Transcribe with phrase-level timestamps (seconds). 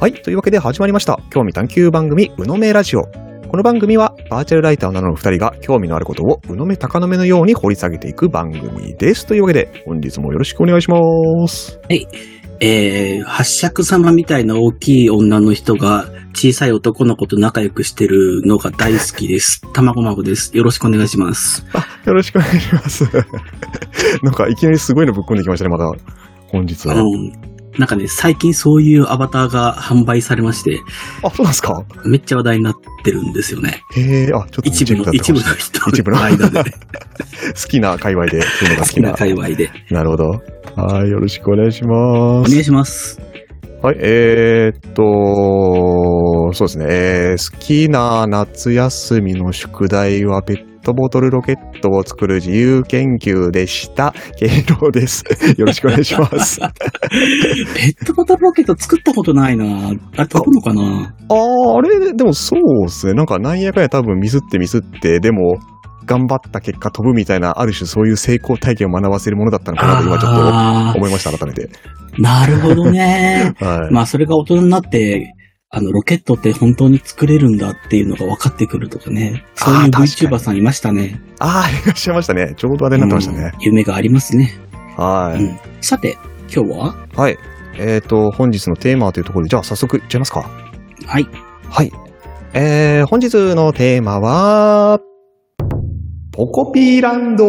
[0.00, 0.12] はい。
[0.12, 1.18] というわけで始まりました。
[1.28, 3.02] 興味探求番組、うのめラジオ。
[3.48, 9.26] この番組は、バーチャルライターを名乗る二人が興味のあることを、うのめ高のめのように掘り下げていく番組です。
[9.26, 10.96] というわけで、本日もよろしくお願いしま
[11.48, 11.80] す。
[12.60, 19.62] えー、八尺様みたいな大きい女の人が小さい男の子と仲良くしてるのが大好きです。
[19.74, 20.56] 卵孫です。
[20.56, 21.66] よろしくお願いします。
[21.72, 23.02] あ、よろしくお願いします。
[24.22, 25.92] なんか、いきなりすごいのぶっ込んできましたね、また。
[26.46, 26.94] 本日は。
[26.94, 27.57] うん。
[27.76, 30.80] なんかね、最近そういうアバターが販売されまして、
[31.22, 31.84] あ、そうなんですか？
[32.04, 32.74] めっちゃ話題になっ
[33.04, 33.82] てるんですよね。
[33.94, 36.64] へえ、あ、ちょっと一部の、一部の人一部のの 間で、
[37.54, 39.26] 好きな界隈で、そういうのが好きな好きな。
[39.26, 39.70] 界隈で。
[39.90, 40.24] なるほど。
[40.76, 42.50] はい、よろしくお願いします。
[42.50, 43.20] お願いします。
[43.80, 54.14] はい、えー、っと、そうですね、えー、好きな夏休みの宿題はペットボトルロケットを作る自由研究でした。
[54.38, 55.22] ケイロウです。
[55.60, 56.64] よろしくお願いします。
[56.64, 61.14] あペットボトルロケット作ったことないなあれ飛ぶのかな？
[61.28, 65.58] ー、あれ、でもそうですね、なんかなんやかんや多分ミスってミスって、でも、
[66.06, 71.68] 頑張った結果飛ぶみたいな、ある種そういう成功体験を学ばせるものだったのかなと今ちょっあと思いました、改めて。
[71.68, 73.52] ーなるほどね。
[73.60, 73.92] はい。
[73.92, 75.34] まあ、それが大人になって、
[75.70, 79.44] あの、ロケットって本当に作れるんだっていうのが分かってくるとかね。
[79.54, 81.20] そういう VTuber さんいましたね。
[81.40, 82.54] ああ、いらっしゃいましたね。
[82.56, 83.52] ちょうどあれになってましたね。
[83.54, 84.54] うん夢がありますね。
[84.96, 85.44] はい。
[85.44, 85.58] うん。
[85.82, 86.16] さて、
[86.50, 87.06] 今日は？
[87.14, 87.36] はい。
[87.78, 90.48] えっ、と、本日のテーマというところで、じゃあ早速いっちゃいますか。
[91.06, 91.28] はい。
[91.68, 91.92] はい。
[92.54, 95.00] えー、本日のテーマは、
[96.32, 97.44] ポコピーランド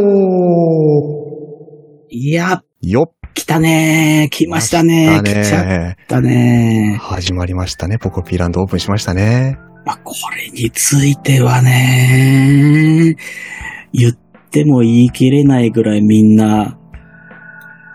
[2.10, 7.98] いや、よっ来たね来ましたね来ちゃっねたね始まりましたね。
[7.98, 9.58] ポコピーランドオープンしましたね。
[9.86, 13.16] まあ、これについてはね
[13.94, 14.14] 言っ
[14.52, 16.78] ても言い切れないぐらいみんな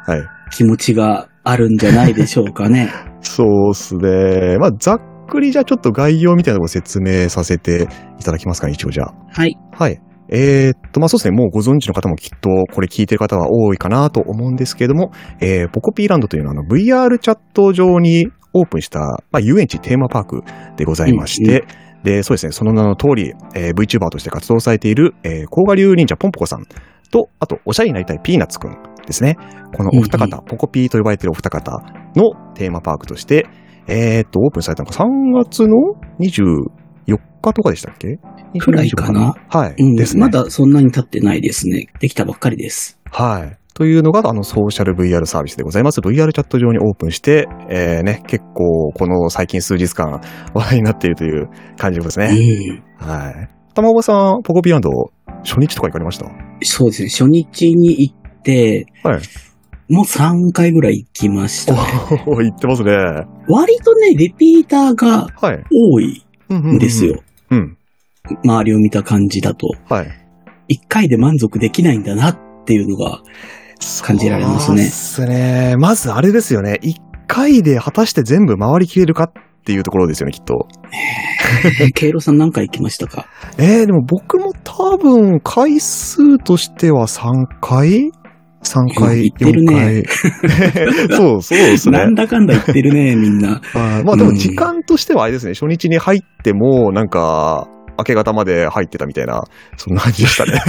[0.07, 0.23] はい。
[0.51, 2.91] 気持ちがあるんじゃないでしょうかね。
[3.21, 4.57] そうっすね。
[4.59, 7.87] まあ、ざっくりじゃあちょっと概要みたいなところ説明させて
[8.19, 9.15] いただきますかね、一応じゃあ。
[9.31, 9.59] はい。
[9.73, 10.01] はい。
[10.29, 11.37] えーっと、まあ、そうですね。
[11.37, 20.43] もうご存知の方もきっとこれ聞いてる方は多いかなと思うんですけれども、えー、ポコピーランドというのはあの VR チャット上にオープンした、まあ、遊園地テーマパーク
[20.77, 21.65] でございまして、
[22.05, 22.53] で、そうですね。
[22.53, 26.65] その名の通り、えー VTuber として活動されている、えー、甲賀流忍者ポンポコさん
[27.11, 29.37] と、あと、おしゃれになりたいピーナッツくんですね。
[29.75, 31.73] このお二方、うんポコピーと呼ばれているお二方
[32.15, 33.47] のテーマパークとして、
[33.87, 35.77] えーっと、オープンされたのが3月の
[36.21, 38.19] 24日とかでしたっけ？
[38.61, 39.75] くらいかなはい。
[39.79, 40.21] うんですね。
[40.21, 41.87] まだそんなに経ってないですね。
[42.01, 42.99] できたばっかりです。
[43.11, 43.57] はい。
[43.75, 45.99] というのが、あの、ソーシャル VR サービスでございます。
[46.01, 50.21] VR チャット上にオープンして、えー、ね、結構、この最近数日間、
[50.55, 52.29] 話題になっているという感じですうね。
[52.35, 52.83] ん。
[52.99, 53.49] はい。
[53.75, 54.91] 玉岡さん、ポコピーランド、
[55.43, 56.27] 初日とか行かれました？
[56.63, 57.09] そうですね。
[57.09, 59.23] 初日に行って、はい。
[59.93, 61.81] もう3回ぐらい行きましたね。
[62.27, 62.93] 行ってますね。
[63.49, 65.63] 割とね、リピーターがはい。
[65.71, 67.21] 多いうんうんうんんですよ。。
[67.51, 67.77] うん。
[68.45, 69.69] 周りを見た感じだと。
[69.89, 70.07] はい。
[70.77, 73.21] 1回で満足できないんだなっていうのが、
[74.03, 75.77] 感じられますねそうですね。
[75.79, 76.79] まずあれですよね。
[76.83, 79.33] 一回で果たして全部回りきれるかっ
[79.67, 80.67] ていうところですよね、きっと。
[81.83, 83.27] え ケイロさん何回行きましたか？
[83.59, 88.11] えー、でも僕も多分回数としては3回
[88.63, 91.13] ?3 回、行ってるね4回。
[91.17, 92.07] そう、そうですねな。
[92.07, 93.61] んだかんだ言ってるね、みんな。
[93.75, 97.69] はいまあでも時間としてはあれですね、初日に入っても、なんか、
[97.99, 99.45] 明け方まで入ってたみたいな、
[99.77, 100.61] そんな感じでしたね。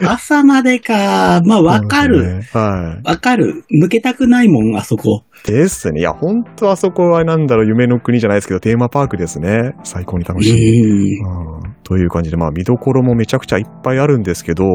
[0.06, 1.42] 朝までか。
[1.44, 2.42] まあ、わかる。。
[2.52, 3.64] はわかる。
[3.82, 5.24] 抜けたくないもん、あそこ。
[5.46, 5.50] い。
[5.50, 6.00] ですね。
[6.00, 9.72] いや、本当あそこはなんだろう、夢の国じゃないですけど、テーマパークですね。
[9.82, 11.22] 最高に楽うしい。
[11.22, 11.26] ん。
[11.26, 14.70] うんという感じで、まあ見どころもめちゃくちゃいっぱいあるんですけど、ど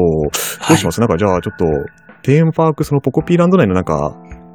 [0.72, 1.66] うします、なんかじゃあちょっと、
[2.22, 4.14] テーマパークそのポコピーランド内のなんか、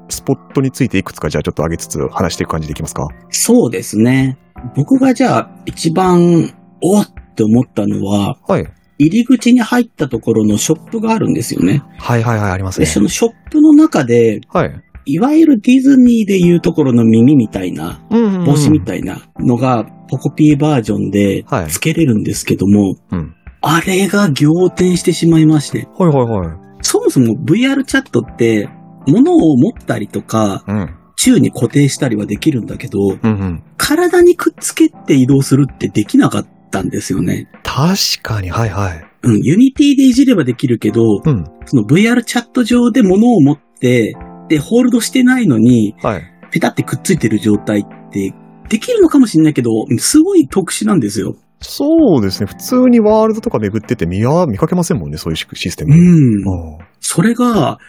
[0.09, 4.37] スポットについていくつかじゃあちょっと上げつつ話していく感じでいきますかそうですね。
[4.75, 6.51] 僕がじゃあ、一番、
[6.81, 8.67] おっって思ったのは、はい。
[8.97, 11.83] 入り口に入ったところのショップがあるんですよね。
[11.99, 12.91] はいはいはい、ありますで、ね。
[12.91, 14.83] そのショップの中で、はい。
[15.05, 23.35] いわゆるディズニーでいうところの耳みたいな、うん帽子みたいなのが、ポコピーバージョンではい付けれるんですけども、うん。
[23.61, 26.57] あれが仰天してしまいまして、はいはいはい。
[26.81, 28.67] そもそも VR チャットって、
[29.07, 30.95] 物を持ったりとか、うん。
[31.15, 33.63] 宙に固定したりはできるんだけど、うんうん。
[33.77, 37.49] 体にくっつけて移動するってできなかったんですよね。
[37.63, 39.05] 確かに、はいはい。
[39.23, 41.45] うん、 Unity でいじればできるけど、うん。
[41.65, 44.15] その VR チャット上で物を持って、
[44.47, 46.23] で、ホールドしてないのに、はい。
[46.51, 48.33] ペタってくっついてる状態って、
[48.69, 51.35] できるのかもしれないけど、すごい特殊なんですよ。
[51.59, 52.47] そうですね。
[52.47, 55.95] 普通にワールドとか巡ってて見や、見かけませんもんね、そういうシステム。
[55.95, 56.77] うん。
[56.77, 57.79] うんそれが、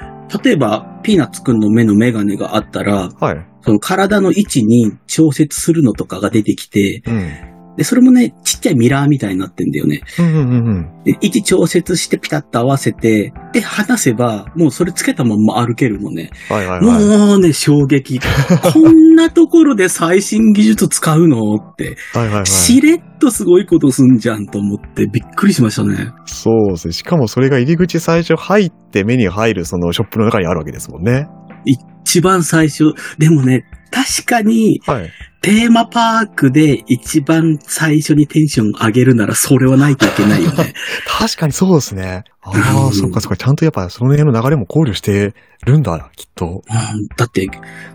[0.43, 3.47] 例えば、ピーナッツくんの目のメガネがあったら、はい。
[3.63, 7.58] その体の位置に調節するのとかが出てきて、うん。
[7.79, 10.03] で、それもね、ちっちゃいミラーみたいになってんだよね。
[10.19, 10.45] うんうんうんう
[10.81, 11.05] ん。
[11.05, 16.31] で、位置調節してピタッと合わせて、で、離せば、もうそれつけたまんま歩けるのね。
[16.49, 17.05] はいはいはい。
[17.05, 18.19] もうね、衝撃。
[18.75, 22.47] こんなところで最新技術使うのって、はいはいはい。
[22.47, 26.11] しれっとすごいことすんじゃんと思ってびっくりしましたね。
[26.27, 26.93] そうですね。
[26.93, 31.29] しかもそれが入り口最初入って目に入るそのショップの中にあるわけですもんね。
[31.65, 32.95] 一番最初。
[33.19, 35.11] でもね、確かにはい。
[35.41, 40.75] テーマパークで一番最初にテンション上げるならそれはないといけないよね。
[41.07, 42.25] 確かにそうですね。
[42.43, 43.37] ああ、うんそっかそっか。
[43.37, 46.47] ちゃんとやっぱその辺の流れも考慮してるんだ、きっと。
[46.47, 47.47] うんだって、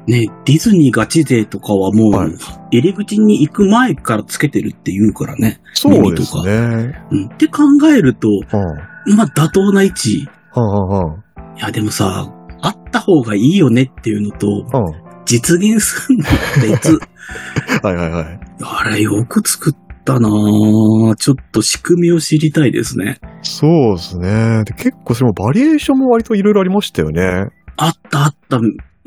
[0.08, 2.38] ね、ディズニーガチ勢とかはもはいう
[2.72, 5.60] 入り口に行く前からつけてるって言うからね。
[5.74, 6.94] そうですね。
[7.12, 7.26] うん。
[7.26, 8.30] って考えると、
[9.08, 9.16] うん。
[9.16, 10.28] まあ妥当な位置。
[10.56, 11.60] うんうんうん。
[11.60, 12.32] いやでもさ、
[12.62, 15.03] あった方がいいよねっていうのと、うん。
[15.26, 16.24] 実現するの
[16.62, 17.00] 別。
[17.84, 18.40] はいはいはい。
[18.62, 21.16] あれよく作ったなぁ。
[21.16, 23.20] ちょっと仕組みを知りたいですね。
[23.42, 24.64] そうですね。
[24.66, 27.48] で結構それもバリエーションも割といろいろありましたよね。
[27.78, 28.58] あったあった。
[28.58, 28.62] う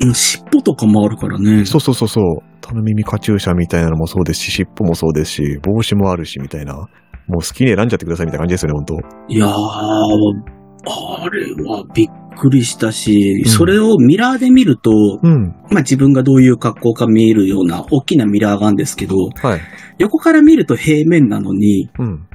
[0.05, 1.65] ん、尻尾とかもあるからね。
[1.65, 2.43] そうそうそうそう。
[2.61, 6.87] タヌ耳カチューシャみたいなのもそうですし、尻尾もそうですし、帽子もあるし、みたいな。
[7.27, 8.97] もう好きに選んじゃってくださいみたいな感じですよね、本
[9.27, 10.56] いやー、
[10.89, 12.07] あれはびっ
[12.37, 15.55] くりしたし、うんそれをミラーで見ると、当うん。
[15.69, 19.61] まあ自分がどういう格好か見えるような大きなミラーがあるんですけど、はい。
[19.97, 22.27] 横から見ると平面なのに、うん。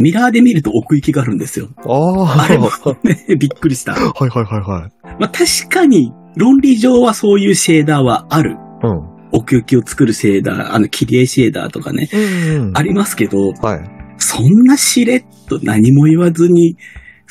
[0.00, 1.68] ミラーで見ると奥行きがあるんですよ。
[1.78, 2.42] ああ。
[2.44, 2.70] あれも
[3.02, 3.92] ね、 びっくりした。
[3.92, 5.12] はいはいはいはい。
[5.20, 8.56] まあ確かに論理上はそういうシェーダーはある。
[8.82, 9.10] うん。
[9.32, 12.16] 奥行きを作るシェーダー、あの、切り絵シェーダーとかね、う
[12.58, 12.76] ん、うん。
[12.76, 14.00] ありますけど、はい。
[14.18, 16.76] そんなしれっと何も言わずに、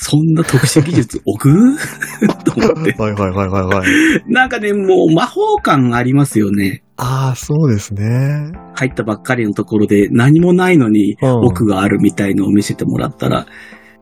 [0.01, 1.78] そんな特殊技術置く？
[2.46, 2.94] と思って。
[2.98, 4.31] はいはいはいはいはい。
[4.31, 6.84] なんかね、もう魔法感ありますよね。
[6.96, 8.51] ああ、そうですね。
[8.75, 13.46] 入ったばっかりのところで何もないのにうん奥があるみたいのを見せてもらったら、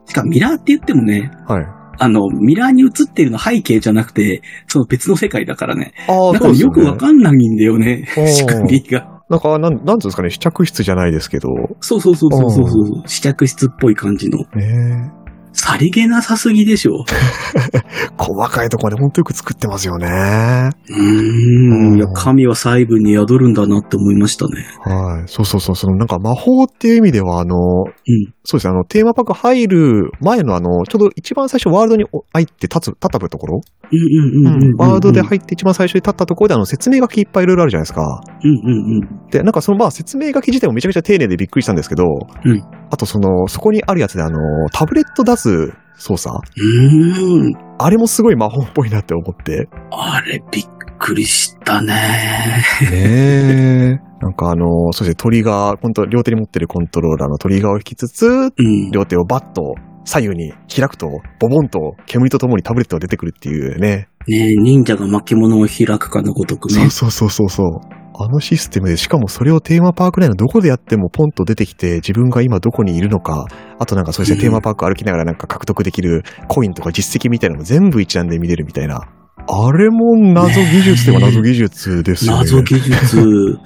[0.06, 1.66] しかもミラーって言ってもね、はい。
[2.00, 5.94] あの、ミラーに映ってるの背景じゃなくて、その別の世界だからね。
[6.06, 8.06] ああ、なんかそうですよくわかんないんだよね。
[8.28, 9.18] 仕組みが。
[9.28, 11.48] なんか、なん、なんつうんですかね、試着室じゃないですけど。
[11.80, 13.08] そうそうそうそうそうそう。
[13.08, 14.38] 試着室っぽい感じの。
[14.54, 15.10] ね
[15.68, 17.04] さりげなさすぎでしょ。
[18.16, 20.70] 細かいところまで本当よく作ってますよね。
[20.88, 20.96] うー。
[20.96, 24.64] うんんいや、神は細部に宿るんだなって思いましたね。
[24.82, 25.28] はい。
[25.28, 25.76] そうそうそう。
[25.76, 28.32] そのなんか魔法っていう意味では、あの、うん。
[28.44, 33.60] そうですね、あの、テーマパーク入る前のあの、ちょうど一番最初ワールドに入って立つ、立ったところ、
[33.92, 34.76] うんうんうんうんうん。
[34.78, 38.22] ワールドで入って一番最初に立ったところであの、説明書きいっぱいいろいろあるじゃないですか。
[38.42, 39.30] うんうんうん。
[39.30, 42.04] で、なんかそのまあ説明書き自体もめちゃくちゃ丁寧でびっくりしたんですけど、
[42.44, 44.38] うんあとその、そこにあるやつであの、
[44.72, 45.57] タブレット出す
[45.96, 46.36] 操作？
[46.36, 47.54] うーん。
[47.78, 49.68] あれもすごい魔法っぽいなって思って。
[49.90, 50.64] あれ、びっ
[50.98, 51.94] くりしたね。
[52.90, 53.98] ねえ。
[54.20, 58.90] なんかあの、そしてトリガー、本当両手に持ってるコントローラーのトリガーを引きつつ、うん。
[58.90, 59.62] 両手をバッと
[60.04, 61.06] 左右に開くと、
[61.38, 64.08] ボボンと煙とともにタブレットが出てくるっていうね。
[64.26, 66.90] ね忍者が巻物を開くかのごとくねそう。
[66.90, 67.97] そうそうそうそう。
[68.20, 73.46] あのシステムで、しかもそれをテーマパーク内のどこでやってもポンと出てきて、自分が今どこにいるのか、
[73.78, 79.00] あとなんかそうですね、うんテーマパーク歩きながらなんか獲得できるコインとか実績みたいなのも全部一覧で見れるみたいな。
[79.50, 82.38] あれも謎技術といえば謎技術ですよね。
[82.42, 83.58] 謎技術。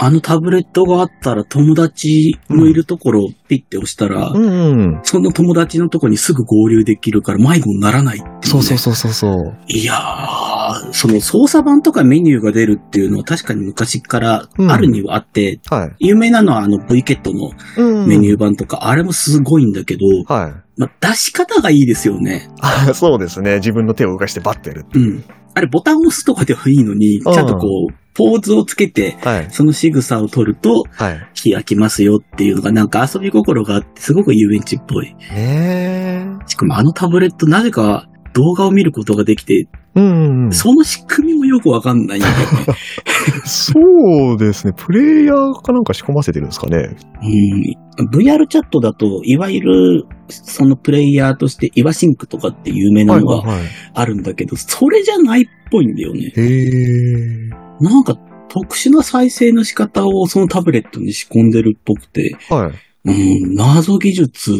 [0.00, 5.00] あのタブレットがあったら友達のいるところをピッて押したら、うんうん。
[5.02, 8.40] その友達のところにすぐ合流できるから迷子にならないっていう、ね。
[8.42, 9.56] そうそうそうそうそう。
[9.66, 16.06] いやー、その操作盤とかメニューが出るっていうのは確かに昔からあるにはあって、はい。
[16.06, 20.52] 有名なのはあの V ケットのうんメニュー版とか、あれもすごいんだけど、はい。
[20.80, 22.48] まあ、出し方がいいですよね。
[22.60, 23.56] あそうですね。
[23.56, 24.86] 自分の手を動かしてバッてやる。
[24.94, 25.24] うん。
[25.58, 29.50] あれボタンを押すとかではいいのに、ちゃんとこう、ポーズをつけて、はい。
[29.50, 31.52] その仕草を取ると、はい。
[31.52, 35.14] 開きますよっていうのがなんか遊び心があって、すごく遊園地っぽい。
[35.14, 39.66] ねしかもあのタブレットなぜか動画を見ることができて、
[39.96, 40.00] え。
[40.00, 40.52] うんうん。
[40.52, 42.38] その仕組みもよくわかんないんだよね。
[43.44, 44.72] そうですね。
[44.76, 46.96] プレイヤーかなんか仕込ませてるんですかね。
[47.98, 53.62] うん、VR チャットだと、いわゆる、そのプレイヤーとして、イワシンクとかって有名なのがはい。
[53.94, 56.32] あるんだけど、それじゃないっぽいんだよね。
[56.36, 57.48] へえ。
[57.80, 58.16] なんか、
[58.48, 62.72] 特殊な再生の仕方をそのタブレットに仕込んでるっぽくて、はい。
[63.04, 63.12] う
[63.50, 64.52] ん、謎技術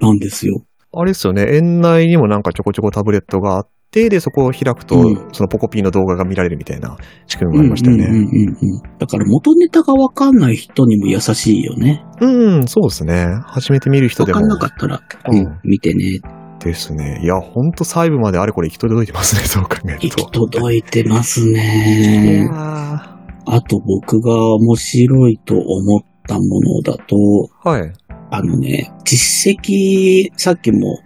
[0.00, 0.65] なんですよ。
[0.98, 1.56] あれですよね。
[1.56, 8.06] 園内にもなんかちょこちょこタブレットがあって、で、そこを開くと、うんそのポコピーの動画が見られるみたいな仕組みもありましたよね。
[8.06, 8.98] うんうんうんうん。
[8.98, 12.04] だから元ネタがわかんない人にも優しいよね。
[12.20, 13.26] うん、そうですね。
[13.44, 14.40] 初めて見る人でも。
[14.40, 16.20] わかんなかったら、うんうん、見てね。
[16.58, 17.20] ですね。
[17.22, 20.24] いや、ほんと細部まであれこれ行き届いてますね、 そう考える行きと。
[20.30, 22.48] 届いてますいね。
[22.52, 27.16] あと僕が面白いと思ったものだと、
[27.62, 27.92] はい。
[28.30, 31.00] あのね、実績、さっきも。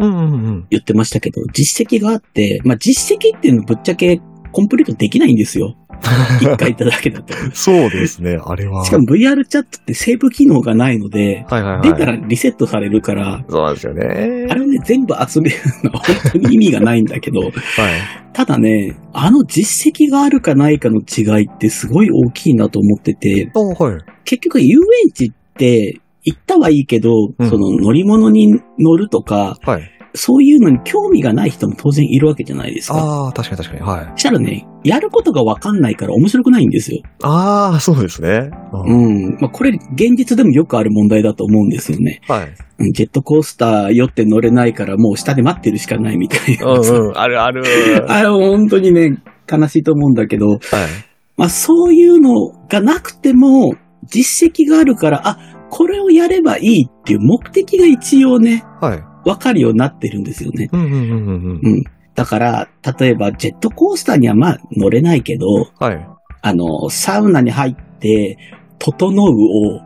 [0.71, 4.21] 言ってましたけど、実績があって、まあ、実績っていうのぶっちゃけ
[4.53, 5.77] コンプリートできないんですよ。
[6.41, 7.35] 一回いただけだと。
[7.53, 8.85] そうですね、あれは。
[8.85, 11.83] しかも VR チャットってセーブ機能がないので、はいはいはい。
[11.83, 14.47] 出たらリセットされるから、そうなんですよね。
[14.49, 15.99] あれをね、全部集めるのは
[16.33, 17.53] 本当に意味がないんだけど、はい。
[18.33, 24.01] ただね、あの実績があるかないかの違いってすごい大きいなと思ってて、あはい。
[24.25, 29.91] 結局遊園地って行ったはいいけど、うんその乗り物に乗るとか、はい。
[30.15, 32.97] そういうのに興味がない人も当然いるわけじゃないですか。
[32.97, 33.89] ああ、確かに確かに。
[33.89, 34.13] はい。
[34.13, 37.03] そしたらね、やることがわかんないから面白くないんですよ。
[37.23, 38.51] ああ、そうですね。
[38.73, 38.79] う。
[38.79, 39.39] うんん。
[39.41, 42.21] まあ、これ現実でもよくある問題だと思うんですよね。
[42.27, 42.55] はい。
[42.79, 46.67] うんジェットコースター酔って乗れないからもう下で待ってるしかないみたいな。
[46.67, 47.19] うんうん。
[47.19, 47.63] あるある。
[48.09, 49.19] あれ本当にね、
[49.51, 50.61] 悲しいと思うんだけど、はい。
[51.37, 53.75] まあそういうのがなくても、
[54.07, 55.39] 実績があるから、あ、
[55.71, 59.29] これをやればいいっていう目的が一応ね、はい。
[59.29, 60.69] わかるようになってるんですよね。
[60.73, 61.61] うんうんうんうんうん。
[61.63, 61.85] うん。
[62.15, 65.47] だから、例えばジェットコースターにはまあ乗れないけど、
[65.79, 66.09] はい。
[66.43, 68.37] あの、サウナに入って、
[68.79, 69.81] 整うを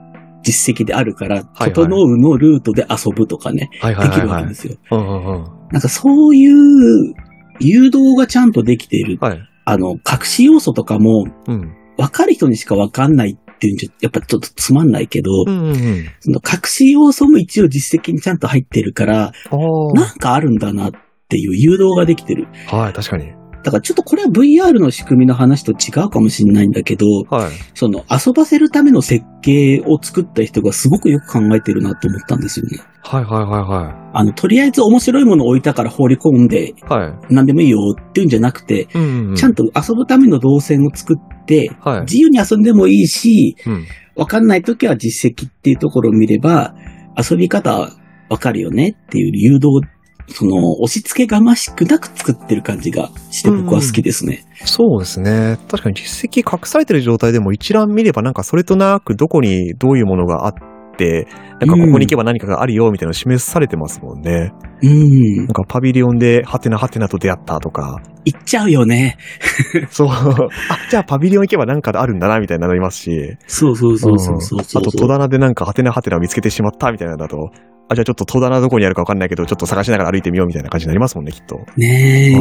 [0.45, 4.29] 実績であるから、はい整うのルートで遊ぶとかね、はいはいできはいはい。
[4.29, 4.77] るわけですよ。
[4.93, 5.45] うんうんうん。
[5.73, 7.15] なんかそういう
[7.61, 9.19] 誘導がちゃんとできている。
[9.21, 9.41] はい。
[9.65, 11.75] あの、隠し要素とかも、うん。
[11.97, 16.07] わかる人にしかわかんないっていうんじゃ、やっぱちょっとつまんないけど、うんうんうん。
[16.21, 19.57] その隠し要素も一応実績にちゃんと入ってるから、あ
[19.95, 20.93] なんかあるんだなっ
[21.29, 22.49] ていう誘導ができてる。
[22.71, 22.77] あ。
[22.77, 23.44] はい、確かに。
[23.65, 27.53] だからちょっとこれは VR の仕組みの話と違うかもしれないんだけど、はい。
[27.75, 32.79] その遊ばせるための設計を作った人がすごくよく考えてるなと思ったんですよね。
[33.03, 37.09] はいはいはあの、とりあえず面白いものを置いたから放り込んでいはい。
[37.09, 37.15] はい。
[37.31, 39.35] 何でもいいよっていうんじゃなくて、うんうんうん。
[39.35, 42.01] ちゃんと遊ぶための動線を作って、はい。
[42.03, 43.87] 自由に遊んでもいいし、うん。
[44.15, 46.75] わかんないときは実績っていうところを見れば、
[47.17, 47.91] 遊び方は
[48.29, 49.81] わかるよねっていう誘導、
[50.29, 54.45] その、押し付けがましくなく作ってる感じがして僕は好きですね。
[54.65, 55.59] そうですね。
[55.69, 60.53] 確かに実績隠されてる状態でも一覧見ればなんかそれとなくどこにどういうものがあっ
[60.97, 61.27] て、
[61.61, 64.53] なんかここに行けば何かがあるよみたいなの示されてますもんね。
[64.83, 65.47] うんなん。
[65.49, 68.01] かパビリオンでハテナハテナと出会ったとか。
[68.25, 69.19] 行っちゃうよね。
[69.91, 70.09] そう。
[70.09, 70.49] あ、
[70.91, 73.37] じゃあパビリオン行けばなんかあるんだなみたいになりますし。
[73.47, 74.83] そうそうそうそうそうそう。
[74.83, 77.51] んあと戸棚でなんかハテナハテナを見つけてしまったみたいなのだと、
[77.89, 81.61] あ、じゃあちょっと戸棚どこにあるかわかんないけど、ちょっと探しながら歩いてみようみたいな感じになりますもんね、きっと。
[81.77, 82.39] ねえ。
[82.39, 82.41] う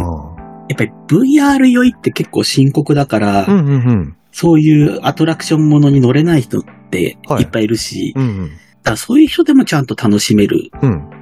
[0.69, 8.23] やっぱり VR 酔いって結構深刻だから、んうんうんそういうアトラクションものに乗れない人ってはいいっぱいいるし、うん。
[8.23, 8.51] うん
[8.83, 10.69] だそういう人でもちゃんと楽しめる。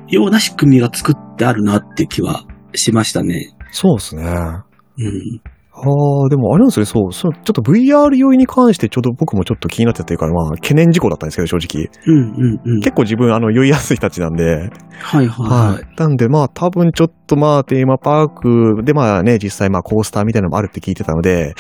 [0.07, 3.53] ような仕組みが作ってあるなっていう気はしましたね。
[3.71, 4.23] そうですね。
[4.23, 5.41] うん。
[5.73, 11.89] ああ、でもあれなんですね、そう、そう、ちょっと VR 用意に関してちょうど僕もちょっと気になってたというか、まあ、懸念事項だったんですけど、正直。
[12.07, 12.81] うんうんうん。
[12.81, 15.95] 結構自分、あの、酔いやすいたちなんで、はいはいはい。
[15.97, 18.27] なんで、まあ、多分ちょっとまあ、テーマパー
[18.75, 21.53] クで、まあね、実際まあ、コースターみたいなのもあるって聞いてたので、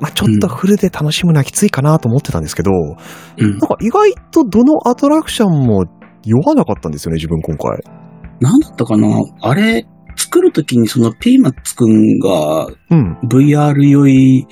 [0.00, 3.60] まあ、ちょっとフルで楽しむのはきついかなと思ってたんですけど、うんなん。
[3.60, 5.84] か意外とどのアトラクションも
[6.24, 7.78] 酔わなかったんですよね、自分今回。
[8.40, 9.08] なんだったかな？
[9.42, 9.84] あれ、
[10.18, 13.18] 作るときにそのピーマッツくんがうん。
[13.22, 14.44] VR 酔い、違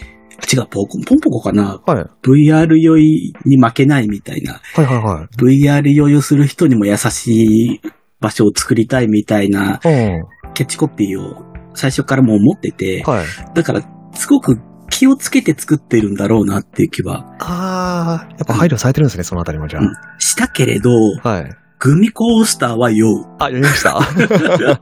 [0.58, 2.04] う、ポンポンポコかなはい。
[2.22, 4.60] ?VR 酔いに負けないみたいな。
[4.74, 5.36] はいはいはい。
[5.36, 7.80] VR 酔いをする人にも優しい
[8.20, 10.24] 場所を作りたいみたいなうん。
[10.54, 11.44] キャッチコピーを
[11.74, 13.26] 最初からもう思ってて、はい。
[13.54, 13.82] だから
[14.14, 14.58] すごく
[14.90, 20.90] 気をつけて作ってるんだろうなっていう気はああ、やっぱ配慮されてるんですね、そのあたりもじゃうんしたけれど、
[21.22, 21.28] あ。
[21.28, 21.65] はい。
[21.78, 23.24] グミコースターは酔う。
[23.38, 23.94] あ、読みました？
[23.94, 24.00] は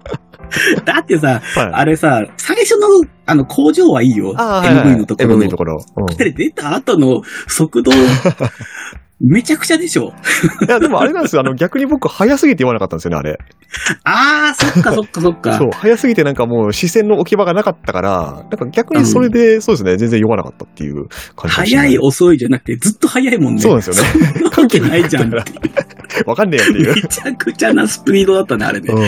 [0.85, 1.61] だってさ、い。
[1.61, 2.89] あれさ、最初の
[3.27, 4.35] あの工場はいいよ。
[4.37, 5.57] MV のところ MV ののと。
[5.57, 5.85] ころ。
[5.97, 7.91] うんで、出た後の速度、
[9.21, 10.13] めちゃくちゃでしょ。
[10.67, 11.41] いや、でもあれなんですよ。
[11.41, 13.39] あの、逆に僕、早すぎて言わなかったんですよね、あれ。
[14.03, 15.71] あー、そっかそっかそっかそう、。
[15.73, 21.07] 早すぎてなんかもう視線の置き場がなかったから、なんか逆にそれで、そうですね、全然酔わなかったっていう
[21.37, 23.61] 感じ早い遅いじゃなくて、ずっと早いもんね。
[23.61, 24.33] そうなんですよね。
[24.33, 25.33] そんなわけないじゃん。
[26.27, 27.03] わかんねえよっていうめ。
[27.03, 28.93] ちゃくちゃなスピードだったね、あれね。
[28.93, 29.03] うん。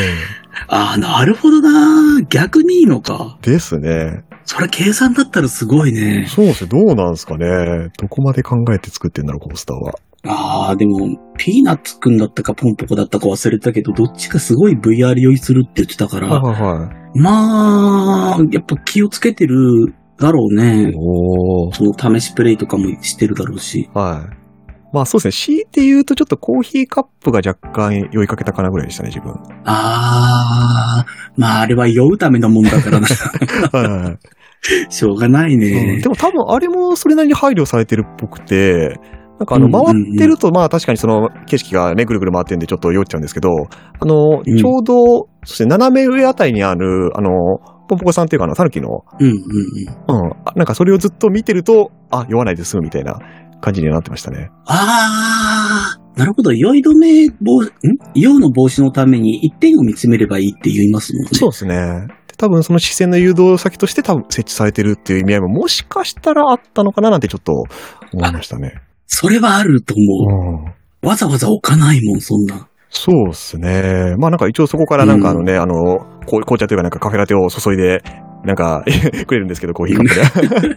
[0.68, 2.22] ああ、なるほどな。
[2.28, 3.38] 逆にいいのか。
[3.42, 4.24] ですね。
[4.46, 6.26] それ計算だったらすごいね。
[6.28, 7.90] そうですね、どうなんですかね。
[7.98, 9.92] どこまで考えて作ってんだろう、コースターは。
[10.28, 17.18] ああ、でも、ピーナッツくんだったかポンポコだったか忘れたけど、どっちかすごい VR 酔いするって言ってたから、はいはいはい。
[17.18, 20.92] まあ、やっぱ気をつけてるだろうね。
[20.96, 21.72] おー。
[21.74, 23.90] その試しプレイとかもしてるだろうし。
[23.94, 24.36] はい。
[24.92, 25.56] まあそうですね。
[25.56, 29.34] 強いて言うとちょっとコーヒーカップが若干酔いかけたかなぐらいでしたね、自分。
[29.64, 33.06] ああ、まああれは酔うためのもんだからな。
[33.72, 34.18] はいはい
[34.90, 36.08] しょうがないうんねで。
[36.08, 38.98] も多分あれもそれなりに配慮されてるっぽくて、
[39.38, 43.50] なんかあの、回ってると、まあ確かにその景色がね、ぐるぐる回ってるんでちょっと酔っちゃうんですけど、
[44.00, 47.30] あの、うんちょうど、そして斜め上あたりにある、あの、
[47.88, 50.24] ポンポコさんっていうかあの、タヌキの、うんうんうん。
[50.24, 53.18] うん、あなんかそれをずっと見てると、あ、酔わないで済むみたいな
[53.60, 54.50] 感じにはなってましたね。
[54.66, 56.52] ああ、なるほど。
[56.52, 57.68] 酔い止め防、ん？
[58.14, 61.28] 酔うの防止のために一点を見つめればいいって言いますもんね。
[61.34, 62.08] そうですね。
[62.36, 67.52] で多分その視線の誘導先として多分設置されてるっていう意味合いももしかしたらあったのかななんてちょっと
[68.12, 68.80] 思いましたね。
[69.06, 71.08] それはあると思うんう。
[71.08, 72.68] わざわざ置かないもん、そんな。
[72.90, 74.14] そうですね。
[74.18, 78.02] まあなんか一応そこからなんかあのね、あの、こう紅茶というかなんかカフェラテを注いで、
[78.44, 78.84] なんか
[79.26, 80.76] くれるんですけど、コーヒーカップで。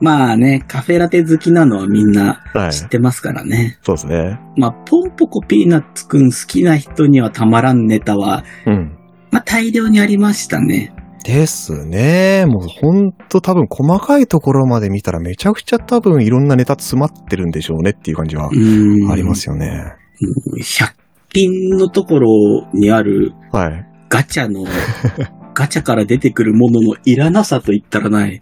[0.00, 2.72] まあね、カフェラテ好きなのはみんなはい。
[2.72, 3.78] 知ってますからね。
[3.82, 4.38] そうですね。
[4.56, 8.98] まあ、ポンポコピーナッツくん好きな人にはたまらんネタは、うん。
[9.34, 10.94] まあ大量にありましたね。
[11.24, 12.44] ですね。
[12.46, 19.10] もうほんと多分細かいところまで見たらめちゃくちゃ多分いろんなネタ詰まってるんでしょうねっていう感じはうん。
[19.10, 19.96] ありますよね。
[20.20, 20.60] うん。
[20.60, 20.94] 100
[21.30, 23.86] 均のところにあるはい。
[24.08, 24.64] ガチャの、
[25.52, 28.40] ガチャから出てくるもののいらなさと言ったらない。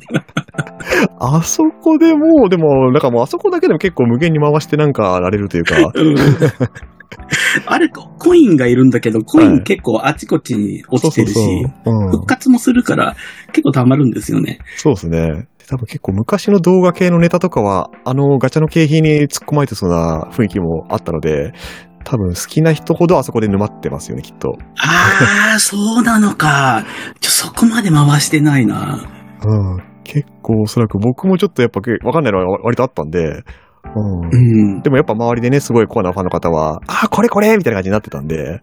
[1.20, 6.14] あそこでもう、でも、なんかもうあそこだけでも結構無限に回してなんかられるというか、うん
[7.66, 11.34] あれ、コインがいるんだけど、コイはいン結構あちこちに落ちてるし、
[12.12, 13.16] 復活もするから
[13.52, 14.58] 結構溜まるんですよね。
[14.76, 15.46] そうですね。
[15.58, 21.52] で多分結構昔の動画系のネタとかは、あのガチャの景品に突っ込まれてそうな雰囲気もあったので、
[22.04, 24.56] 多分好きな人ほどあそこで沼ってますよね、きっと。
[24.78, 26.84] ああ、そうなのか。
[27.20, 29.00] ちょ、そこまで回してないな。
[29.44, 29.82] うん。
[30.02, 33.44] 結構おそらく僕もちょっとやっぱけわかんないのは割とあったんで、
[33.94, 34.74] うん。
[34.74, 34.82] うん。
[34.82, 38.60] でもやっぱ周りでね、すごいコアなファンの方は、ああ、これこれみたいな感じになってたんで、うわ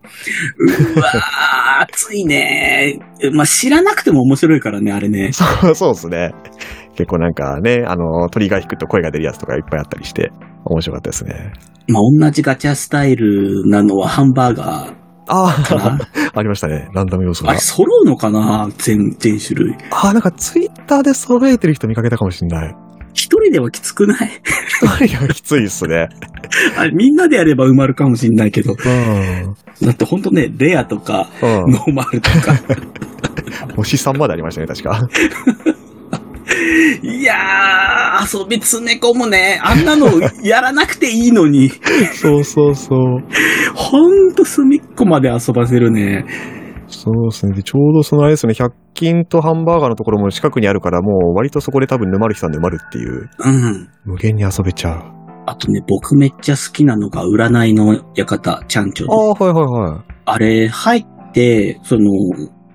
[1.80, 3.00] ー、熱いね。
[3.34, 5.32] まあ、知らなくても面白いからね、あれね。
[5.34, 6.32] そう、そうですね。
[6.96, 10.32] 結構なんかね、あの、鳥が引くと声が出るやつとかいっぱいあったりして、
[10.66, 11.52] 面白かったですね。
[11.88, 14.94] まあ、同じガチャスタイルなのはハンバーガ
[15.30, 16.00] あーかあな。
[16.34, 16.90] ありましたね。
[16.94, 17.60] ランダム要素があれ、。
[17.60, 19.76] 揃うのかな全、全種類。
[19.92, 22.76] ああ、なんかツイッターで揃えてる人見かけたかもしれない。
[23.18, 24.30] 一人ではきつくない？
[25.08, 26.08] いや、きついっすね。
[26.78, 28.74] あれ、みんなでやれば埋まるかもしんないけど。
[28.74, 29.56] うん。
[29.82, 31.72] だってほんとね、レアとか、うん。
[31.72, 32.56] ノーマルとか。
[33.76, 35.10] 星3までありましたね、確か。
[37.02, 39.60] いやー、遊び詰め込むね。
[39.64, 40.10] あんなの
[40.44, 41.72] やらなくていいのに。
[42.14, 43.24] そうそうそう。
[43.76, 46.26] ほんと隅っこまで遊ばせるね。
[46.88, 47.54] そうですね。
[47.54, 53.90] で、ちょうどそのあれですね、100均とハンバーガーのところも近くにあるから、もう割とそこで多分沼る人は沼るっていう、うん。
[54.06, 55.04] 無限に遊べちゃう。
[55.46, 59.32] あとね、僕めっちゃ好きなのが占いの館、ちゃんちょああ、の。
[59.34, 60.14] はいはいはい。
[60.26, 62.12] あれ、入って、その、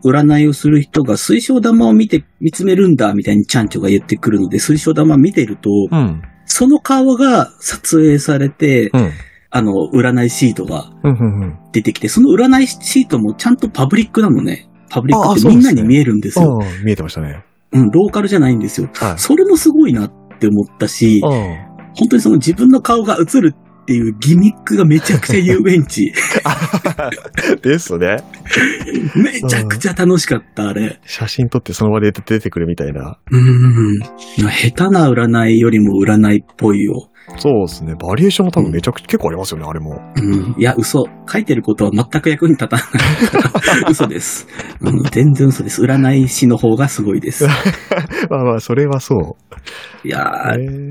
[0.05, 6.22] 占いをする人が水晶玉を見て、見つめるんだ、みたいにちゃんちょが言ってくるので、水晶玉見てると、うん。
[6.44, 9.11] その顔が撮影されて、うん。
[9.55, 10.91] あの、占いシートが。
[11.73, 14.67] 出てきて、その占いシートもちゃんとパブリックなのね。
[14.91, 16.59] パブリックってみんなに見えるんですよ。
[16.61, 17.45] ああ、見えてましたね。
[17.73, 18.88] うん、ローカルじゃないんですよ。
[18.95, 19.19] はい。
[19.19, 21.29] それもすごいなって思ったし、あ
[21.95, 26.12] 本当にその自分の顔が映るっていうギミックがめちゃくちゃ遊園地。
[26.45, 27.11] あ。
[27.62, 28.19] ですね。
[29.15, 31.01] めちゃくちゃ楽しかった、あれ。
[31.05, 33.19] 写真撮ってその場で出てくるみたいな。
[33.31, 33.99] うん。
[34.51, 37.11] 下手な占いよりも占いっぽいよ。
[37.39, 37.95] そうですね。
[37.95, 40.01] バリエーションも多分めちゃくちゃ結構ありますよね、あれも。
[40.17, 40.55] うん。
[40.59, 41.05] いや、嘘。
[41.31, 42.87] 書いてることは全く役に立たない。
[43.91, 44.47] 嘘です。
[44.81, 45.83] うん、全然嘘です。
[45.83, 47.47] 占い師の方がすごいです。
[48.29, 50.07] まあまあ、それはそう。
[50.07, 50.91] いやー、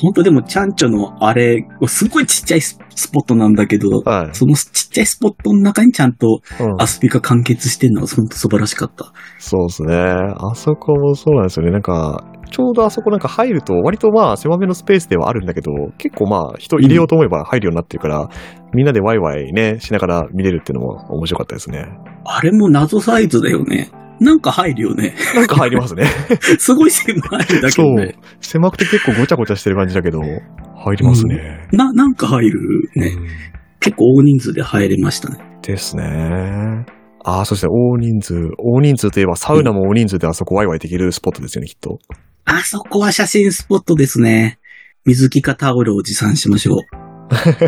[0.00, 4.34] 本当でも、ちゃんちょのあれ、すごいちっちゃいススポットなんだけど、はい。
[4.34, 9.12] そのちっちゃいスポットの中にちゃんとうん遊びが完結してんのは本当素晴らしかった。
[9.38, 9.96] そうですね。
[9.96, 11.72] あそこもそうなんですよね。
[11.72, 18.28] なんか、ちょうどあそこなんか入ると、割とまあ狭めのスペースではあるんだけど、結構まあ人入れようと思えば入るようになってるから、
[18.72, 21.86] みんなでワイワイね、しながら見れるっていうのも面白かったですね。
[22.24, 23.90] あれも謎サイズだよね。
[24.20, 25.16] なんか入るよね。
[25.34, 26.04] なんか入りますね。
[26.60, 28.14] すごい狭いんだけそうどね。。
[28.40, 31.66] 狭くて結構ごちゃごちゃしてる感じだけど、入りますね。
[31.72, 32.60] な、なんか入る
[32.94, 33.08] ね。
[33.08, 35.38] うん結構大人数で入れましたね。
[35.60, 36.86] ですね。
[37.22, 38.34] ああ、そして大人数。
[38.58, 41.98] 大人数といえばサウナも大人数であそこワイワイできるスポットですよね、きっと。
[42.44, 44.58] あそこは写真スポットですね。
[45.06, 46.78] 水着かタオルを持参しましょう。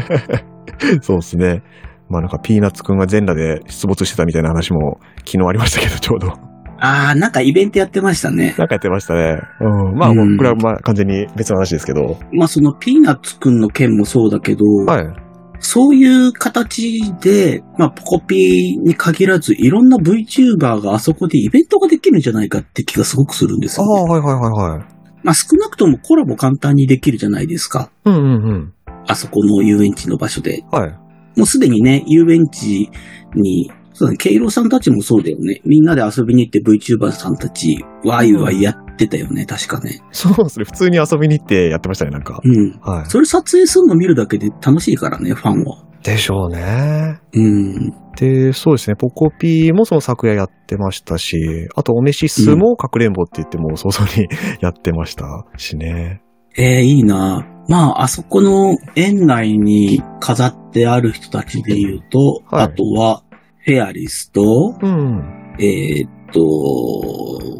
[1.03, 1.63] そうですね。
[2.09, 6.33] まあなんかピーナッツくんが全裸で出没してたみたいな話も昨日ありましたけど、ちょうど。
[6.79, 8.55] あー、なんかイベントやってましたね。
[8.59, 9.39] なんかやってましたね。
[9.61, 9.99] うん。
[9.99, 12.19] まあ、うんこれはまあ完全に別の話ですけど。
[12.33, 15.26] まあそのピーナッツくんの件もそうだけど、はい。
[15.61, 24.11] そういう形で、まあポコピーに限らずいろんな VTuber があそこでイベントができるんじゃないかって気がすごくするんですああ、よ、ね。
[24.13, 24.85] はいはいはいはい。
[25.23, 27.91] まあ少なくともコラボ簡単にできるじゃないですか。
[28.05, 28.73] うんうんうん。
[29.09, 30.65] あそこの遊園地の場所で。
[30.71, 30.91] はい。
[31.37, 32.91] もうすでにね、遊園地
[33.35, 35.63] に、そうだね、ケイロさんたちもそうだよね。
[35.65, 40.03] みんなで遊びに行って VTuber さんたち、ワイワイやってたよね、確かね。
[40.13, 40.67] そうですね。
[40.67, 42.39] 普通に遊びに行ってやってましたね、なんか。
[42.45, 42.79] うん。
[42.83, 43.07] はい。
[43.11, 45.83] それ撮影するの見るだけで楽しいからね、ファンは。
[46.03, 47.19] でしょうね。
[47.33, 47.95] うん。
[48.19, 48.97] で、そうですね。
[48.97, 54.29] ポコピーもその昨夜やってましたし、あとオメシスもかくれんぼって言っても早々に
[54.61, 55.25] やってました
[55.57, 56.21] しね。
[56.59, 63.23] えー、いいなまあ、あそこの園内に飾ってある人たちで言うと、はいあとは、
[63.67, 65.57] フェアリスと、うん。
[65.59, 66.41] えーっと、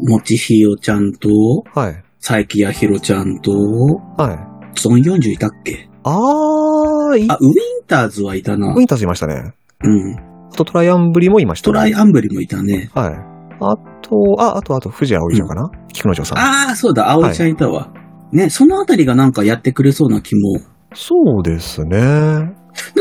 [0.09, 1.27] もちひよちゃんと、
[1.75, 2.01] はい。
[2.21, 3.51] 佐伯やひろちゃんと、
[4.17, 4.33] は
[4.73, 4.79] い。
[4.79, 5.89] ゾン40いたっけ？
[6.03, 7.53] あー、いあ、ウィン
[7.87, 8.83] ターズはいたなウィ。
[8.83, 9.51] ンターズいましたね。
[9.83, 10.15] うん。
[10.49, 12.89] あとトライアンブリもいました、トライアンブリもいたね。
[12.93, 13.13] はい。
[13.59, 16.37] あと、あ、あと、あと、藤葵ちゃんかな、菊之丞さん。
[16.37, 17.91] ああ、そうだ、葵ちゃんいたわ。
[18.31, 20.61] ね、そのあたりがなんかやってくれそうな気も。
[20.93, 21.97] そうですね。
[21.97, 22.53] なん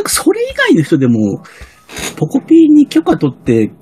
[0.03, 1.43] かそれ以外の人でも、
[2.17, 3.73] ポコピーに許可取って、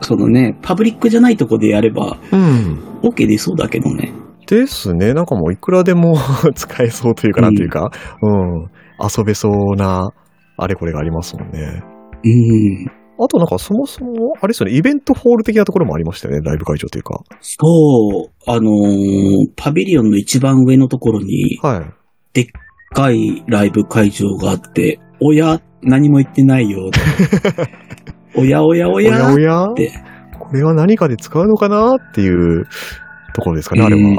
[0.00, 2.78] そのね、パブリックじゃないとこでやれば、うん。
[3.02, 4.12] OK でそうだけどね。
[4.46, 5.14] ですね。
[5.14, 6.16] なんかもういくらでも
[6.54, 7.90] 使えそうというかなんというか、
[8.22, 10.10] うん、遊べそうな、
[10.56, 11.82] あれこれがありますもんね。
[12.24, 12.86] うん。
[13.18, 17.20] あとなんかそもそも、あれですよね、イベントホール的なところもありましたよね、ライブ会場というか。
[17.40, 21.94] そう、あのーパビリオンの一番上のところに、はい。
[22.34, 22.46] でっ
[22.94, 26.90] かいライブ会場があって、おや、何も言ってないよ。
[28.36, 29.64] おやおやおおややおや？
[29.70, 29.92] って。
[30.38, 32.66] これは何かで使うのかなっていう
[33.34, 34.00] ところですかね、あれは。
[34.10, 34.16] うん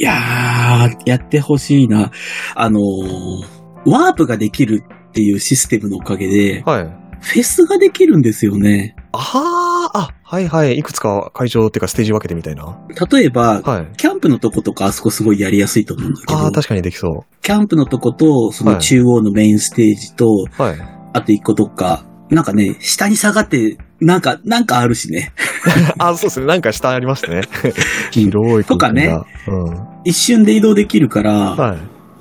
[0.00, 2.12] いやー、やってほしいな。
[2.54, 6.84] あのーワープができるっていうシステムのおかげで、はい。
[7.20, 8.94] フェスができるんですよね。
[9.20, 10.78] あーあ、はいはい。
[10.78, 12.78] いくつか会場っていうかステージ分けてみたいな。
[13.10, 13.96] 例えば、はい。
[13.96, 20.62] キャンプのとことかあそこすごいやりやすいと思うんだけどああ、、確かにできそキャンプのとこと、その中央のメインステージと、う。
[20.62, 20.78] はい。
[21.14, 25.32] あと一個どっか、なんかね、下に下がって、なんか、なんかあるしね。
[25.98, 26.46] あ、そうですね。
[26.46, 27.40] なんか下ありましたね。
[28.12, 29.18] 広いとかね。
[29.48, 29.86] うん。
[30.04, 31.78] 一瞬で移動できるから、はい。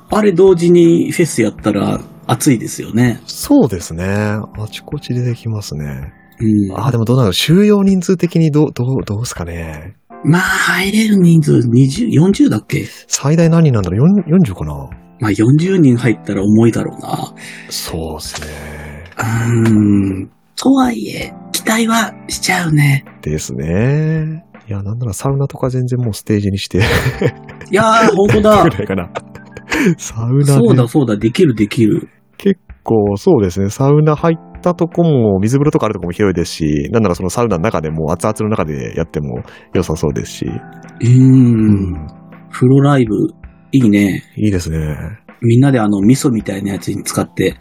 [0.10, 3.22] あれ同時にフェスやったら熱いですよね。
[3.26, 4.06] そうですね。
[4.06, 6.14] あちこちでできますね。
[6.40, 6.80] うん。
[6.80, 9.96] あ、でもどうなの収容人数的にどう、どう、どうですかね。
[10.24, 12.86] まあ、入れる人数20、40だっけ？
[13.08, 14.74] 最大何人なんだろう ?40 かな？
[15.20, 17.34] まあ、40人入ったら重いだろうな。
[17.70, 18.48] そうですね。
[19.18, 20.32] うーん。
[20.56, 23.06] とはいえ、期待はしちゃうね。
[23.22, 24.44] ですね。
[24.68, 26.82] いや、なんならサウナとか全然もうステージにして、い
[27.72, 28.70] やー、本当だ ぐ。
[28.72, 29.10] らいかな。
[29.98, 30.46] サウナで。
[30.46, 32.10] そうだ、そうだ、できる、できる。
[32.38, 33.70] 結構そうですね。
[33.70, 39.44] サウナ入ったとこも、水風呂とかあるとこも広いですし、なんならそのサウナの中でも熱々の中でやっても
[39.74, 40.46] 良さそうですし。
[40.46, 42.08] うーん。
[42.52, 43.16] 風呂ライブ、
[43.72, 44.24] いいね。
[44.36, 44.98] いいですね。
[45.42, 47.56] みんなであの、味噌みたいなやつに使って。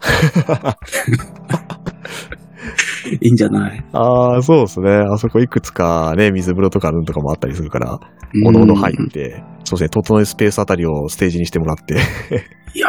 [3.20, 3.84] いいんじゃない？
[3.92, 4.90] ああ、そうですね。
[4.92, 7.98] あそこいくつかね、水風呂とかあるのとかもあったりするから、
[8.44, 11.94] おのおの入って、そうですね、整えスペースあたりをステージにしてもらって。
[12.74, 12.88] いや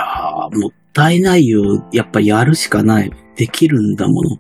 [0.52, 1.88] ー、もったいないよ。
[1.92, 3.12] やっぱやるしかない。
[3.36, 4.38] できるんだもの。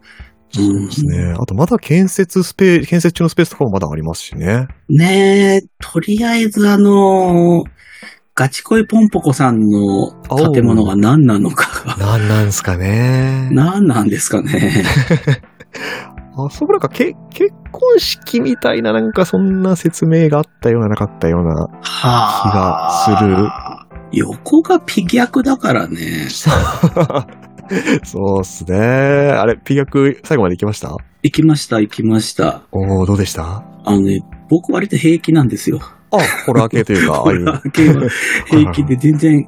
[0.60, 0.86] うん。
[0.88, 1.34] ですね。
[1.38, 4.68] あとまだ建設スペー建設中のスペースとかもまだありますしね。
[4.90, 7.82] ねえ、とりあえずあのー
[8.34, 10.14] ガチ恋ポンポコさんの
[10.54, 13.50] 建物が何なのかが、なんなんすかね。
[13.52, 14.84] 何なんですかね。
[16.34, 21.67] あそこなんかけ結婚式みたいななんかそんな説明があったようななかったような。
[21.82, 23.88] は気があ。
[24.13, 26.28] 横がピギャクだからね。
[28.04, 28.78] そうっすね。
[28.78, 30.98] あれ、ピガク最後まで行きました？
[31.24, 32.63] 行きました、行きました。
[32.72, 33.63] おー、どうでした？
[33.86, 35.80] あのね、僕割と平気なんですよ。
[36.12, 37.20] あ、ホラー系というか。
[37.20, 38.10] ホラー系は
[38.48, 39.48] 平気で全然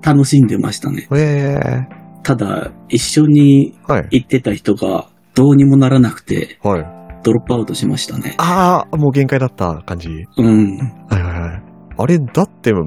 [0.00, 1.06] 楽しんでましたね。
[1.14, 4.08] ええただ、一緒にはい。
[4.10, 6.84] 行ってた人がどうにもならなくて、はい。
[7.24, 8.34] ドロップアウトしましたね。
[8.38, 10.08] ああ、もう限界だった感じ？
[10.36, 10.76] うん。
[11.08, 11.62] はいはいはい。
[11.98, 12.80] あれ、だっても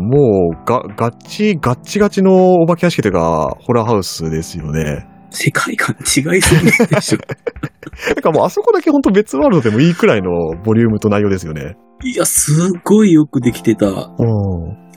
[0.51, 5.07] う、が、ガチ、ガッチガチのお化け屋敷というか、ホラーハウスですよね。
[5.29, 7.19] 世界観違いすぎるでしょ。
[8.07, 10.29] なんかもうあそこだけほんと別ワールドでもいいくらいの
[10.63, 11.75] ボリュームと内容ですよね。
[12.03, 13.87] いや、すごいよくできてた。
[13.87, 14.05] うん。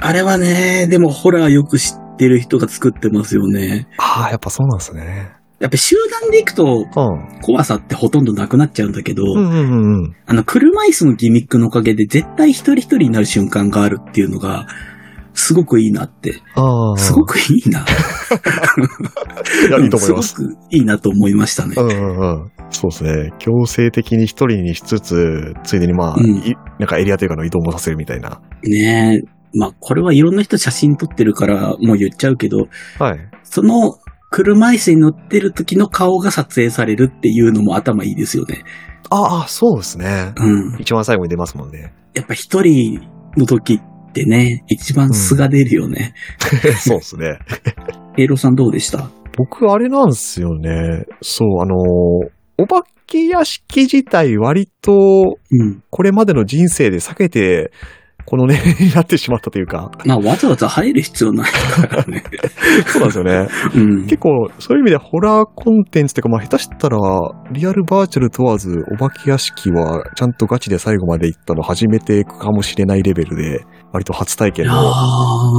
[0.01, 3.89] あれはね、でもホラーよく知ってる人が作ってますよね。
[3.99, 5.33] ああ、やっぱそうなんですね。
[5.61, 7.40] やっぱ集団で行くとうん。
[7.42, 10.16] 怖さってほとんどなくなっちゃうんだけど、うんうんうんうん。
[10.27, 14.66] あの、車椅子のギミックのおかげで絶対一人一人になる瞬間があるっていうのが、
[15.35, 16.35] すごくいいなって。
[16.97, 17.81] すごくいいな。
[17.81, 17.83] い
[19.71, 20.35] や、いいと思います。
[20.35, 21.83] すごくいいなと思いましたねう。
[21.83, 22.51] んうんうん。
[22.71, 23.33] そうですね。
[23.38, 28.40] 強制的に一人にしつつ、ついでにまあ、うんいなんかエリアというかの移動もさせるみたいな。
[28.64, 29.29] ねえ。
[29.55, 32.66] まあ、これはいろんな人写真撮ってるからもう言っちゃうけど、
[32.99, 33.18] はい。
[33.44, 33.94] その
[34.31, 38.62] 車椅子に乗ってる時の顔が撮影されるっていうのも頭いいですよね。
[39.11, 40.33] ああ、そうですね。
[40.37, 40.77] うん。
[40.79, 41.95] 一番最後に出ますもんね。
[42.14, 43.01] やっぱ一人
[43.37, 46.14] の時ってね、一番素が出るよね。
[46.79, 47.38] そうですね。
[48.19, 49.09] エイロさんどうでした？
[49.37, 51.05] 僕、あれなんですよね。
[51.23, 55.81] そう、あのーお化け屋敷自体割と、うん。
[55.91, 57.71] これまでの人生で避けて、
[58.29, 59.91] この年齢になってしまったというか。
[60.05, 62.23] まあ、わざわざ入る必要ないからね。
[62.87, 63.49] そうなんですよね。
[63.75, 64.03] うん。
[64.03, 66.99] 結構、そういう意味でホラーコンテンツっていうか、まあ、下手したら、
[67.53, 73.64] リアルバーチャル問わず、お化け屋敷は、ちゃんとガチで最後まで行ったの初めてかもしれないレベルで、
[73.95, 74.75] 割と初体験の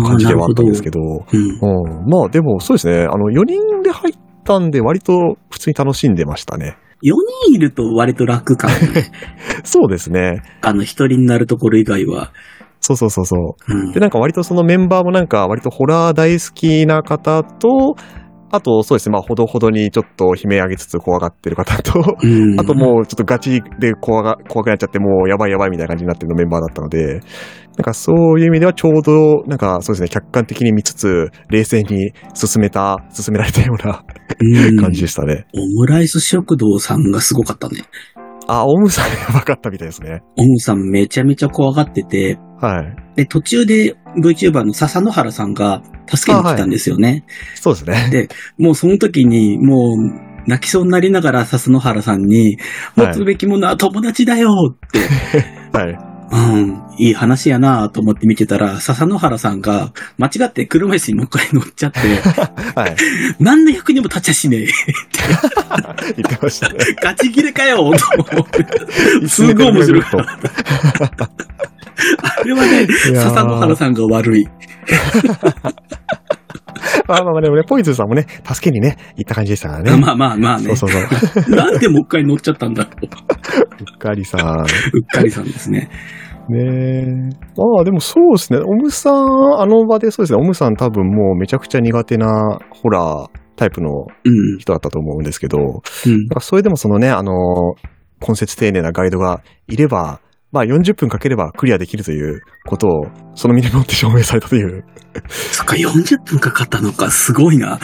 [0.05, 0.51] 感じではあ。
[0.51, 1.39] ったんですけど、うん。
[1.39, 2.08] うん。
[2.08, 2.99] まあ、でも、そうですね。
[2.99, 6.77] あの、4人で入ったんで、割と普通に楽しんでましたね。
[7.01, 7.13] 4
[7.47, 9.12] 人いると割と楽かもね。
[9.63, 10.43] そうですね。
[10.62, 12.32] あの、一人になるところ以外は。
[12.89, 13.73] そうそうそうそう。
[13.73, 13.99] うんで、。
[13.99, 17.95] なんか割とそのメンバーもなんか割とホラー大好きな方と、
[18.52, 27.19] あとそうですね、まあほどほどにちょっと悲鳴上げつつ怖がってる方と、うんあともうちょっとガチで怖が怖くなっちゃってもうやばいやばいみたいな感じになってるのメンバーだったので、
[27.78, 34.04] なんかそういう意味ではちょうどなんかそうですね、客観的に見つつ冷静に進めた、進められたような
[34.39, 35.45] うん 感じでしたね。
[35.54, 37.84] オムライス食堂さんがすごかったね。
[38.51, 40.23] あ、オムさんやばかったみたいですね。
[40.35, 43.15] オムさんめちゃめちゃ怖がってて、はい。
[43.15, 47.25] で、途中で VTuber の笹野原さんが助けに来たんですよね。
[47.53, 48.09] そうですね。
[48.12, 52.57] でもうその時に、もう泣きそうになりながら笹野原さんに、
[52.95, 54.99] はい持つべきものは友達だよって、
[55.77, 56.09] はい。
[56.31, 61.99] うん、いい話やなと思って見てたら、笹野原さんが間違って車椅子にもう一回乗っちゃって、
[62.75, 62.95] はい。
[63.39, 64.67] 何の役にも立ちゃしねえ。
[66.17, 66.77] 言ってましたね。
[67.01, 67.83] ガチ切れかよと
[68.31, 69.27] 思って。
[69.27, 70.03] すごい面白い。
[70.03, 70.19] と。
[72.21, 74.47] あれはね、笹野原さんが悪い。
[77.07, 79.97] まあまあまあでもね、ポイズンさんもね、助けにね、行った感じでしたからね。
[79.97, 80.75] まあまあまあね。
[80.75, 81.07] そうそう
[81.43, 81.55] そう。
[81.55, 83.05] なんでもう一回乗っちゃったんだろう。
[83.05, 83.07] う
[83.95, 84.59] っかりさん。
[84.61, 84.65] うっ
[85.11, 85.89] かりさんですね。
[86.49, 87.03] ねえ。
[87.55, 88.59] まあでもそうですね。
[88.59, 90.39] オムさん、あの場でそうですね。
[90.39, 93.89] オムさん多分もうめちゃくちゃ苦手なホラータイプの
[94.23, 94.57] うん。
[94.57, 96.27] 人だったと思うんですけど、うん。
[96.29, 97.33] かそれでもそのね、あの、
[98.25, 102.91] 根節丁寧なガイドがいれば、まあ40分かければクリアできるということを、
[103.35, 104.83] その身に持って証明されたという、
[105.51, 107.79] そっか、40分かかったのか、すごいな。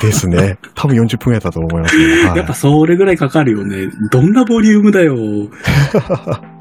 [0.00, 0.58] ですね。
[0.74, 2.28] 多分40分ぐらいだったと思いますね。
[2.28, 3.88] はいやっぱそれぐらいかかるよね。
[4.10, 5.14] どんなボリュームだよ。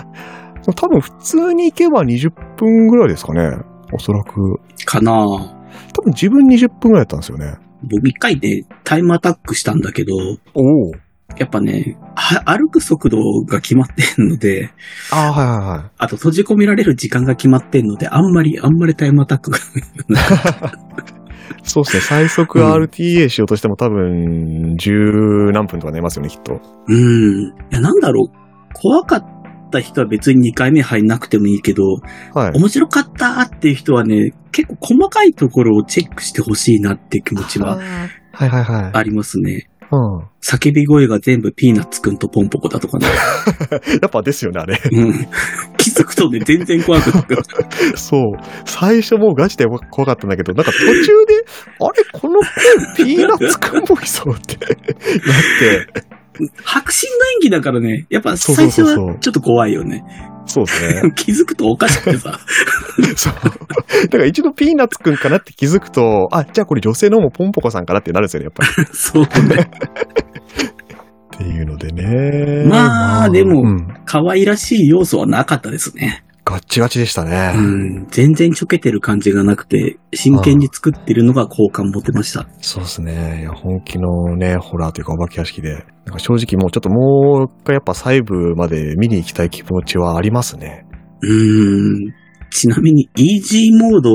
[0.72, 3.50] 多分普通に行けば20分ぐらいですかね。
[3.92, 4.60] おそらく。
[4.86, 7.58] かな多分自分20分ぐらいだったんですよね。
[7.84, 10.16] 僕一回ね、タイムアタックしたんだけど、
[10.54, 10.92] おお。
[11.38, 14.70] やっぱね、は歩く速度が決まってんので、
[15.12, 15.92] ああ、はいはいはい。
[15.98, 19.58] あと閉じ込められる時間が決まってんので、あんまり、あんまりタイムアタックが。
[21.64, 22.02] そうですね。
[22.02, 24.92] 最速 RTA しようとしても多分、十
[25.54, 26.60] 何分とかなりますよね、きっと。
[26.88, 27.48] うん。
[27.48, 28.34] いや、なんだろう。
[28.74, 29.43] 怖かっ
[29.74, 31.84] た人は別に2回目入んなくてもいいけど、
[32.34, 32.52] はい。
[32.58, 37.78] 面白かったっていう人はね、結構細かいところをチェックしてほしいなって気持ちは
[38.32, 38.92] はいはいはい。
[38.94, 39.68] ありますね。
[39.92, 40.28] うん。
[40.42, 43.08] 叫び声が全部ピーナッツくんとポンポコだとかね。
[44.02, 44.82] やっぱですよね、あれ。
[44.92, 45.28] うん。
[45.78, 47.36] 気づくとね、全然怖くなく
[47.96, 48.22] そう。
[48.66, 51.46] 最初もうガチで怖かったんだけど、なんか途中で、
[51.80, 52.40] あれ、この
[52.98, 54.80] 声ピーナッツくんっぽいぞってなっ
[55.94, 56.14] て、
[56.64, 60.04] 白真の演技だからね、やっぱ最初はちょっと怖いよね。
[60.46, 61.12] そうですね。
[61.16, 62.40] 気づくとおかしくてさ。
[63.16, 63.34] そう。
[63.34, 68.88] だから一度ピーナッツくんかなって気づくと、あ、じゃあこれ女性の方もポンポコさんかなってなるんですよね、やっぱり。
[68.94, 69.70] そうね。
[71.36, 72.66] っていうのでね。
[72.68, 76.24] まあでもうん可愛らしい要素はなかったですね。
[76.46, 77.54] ガッチガチでしたね。
[77.56, 78.08] うん。
[78.10, 82.48] 全然ちょけてる感じがなくて、真剣に作ってるのが好感持てました。
[82.60, 83.42] そうですね。
[83.42, 85.86] いや、本気のね、ホラーというかお化け屋敷で。
[86.06, 90.86] なんか正直もうちょっともう一回やっぱ細部まで見に行きたい気持ちはありますね。
[91.22, 92.14] うーん。
[92.52, 94.10] ちなみに、イージーモード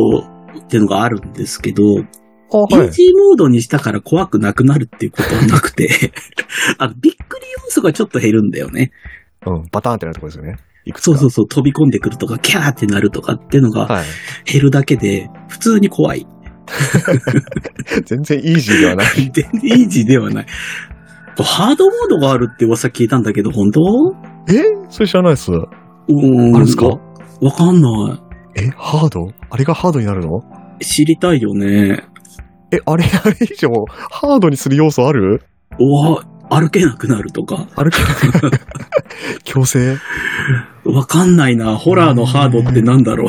[0.61, 6.13] っていうのがあるんですけど、あ、イージーモードにしたから怖くなくなるっていうことはなくて、
[6.79, 8.93] あの、びっくり要素がちょっと減るんだよね。
[9.47, 10.57] うん、バターンってなるところですよね。
[10.89, 11.13] いくつか。
[11.13, 14.05] そうそうそう、飛び込んでくるとか、キャーってなるとかっていうのがはい。
[14.51, 16.27] 減るだけで、普通に怖い。
[18.05, 19.07] 全然イージーではない。
[19.17, 20.47] 全然イージーではない。
[21.41, 23.81] ハードモードがあるって噂聞いたんだけど、本当？
[24.49, 24.65] え？
[24.89, 25.53] それ知らないです。
[25.53, 26.87] うんあるんですか？
[26.87, 26.99] わ
[27.41, 28.21] わかんな
[28.57, 29.33] え、ハード？
[29.51, 30.43] あれがハードになるの？
[30.81, 30.85] い。
[30.85, 32.03] 知りたいよね。
[32.73, 33.69] え、あれ、あれ以上、
[34.11, 35.43] ハードにする要素ある？
[35.79, 37.69] おわ、歩けなくなるとか。
[37.77, 38.61] 歩けなく
[39.45, 39.97] 強制？
[40.85, 41.77] わかんないな。
[41.77, 43.27] ホラーのハードってなんだろ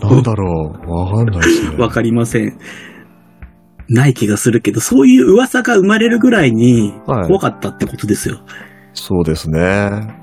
[0.00, 1.76] なんだろうわかんないですね。
[1.76, 1.80] う。
[1.80, 2.58] わかりません。
[3.88, 8.40] ない気がするけど、そういう噂が生まれるぐらいにはい怖かったってことですよ。
[8.92, 9.58] そうですね。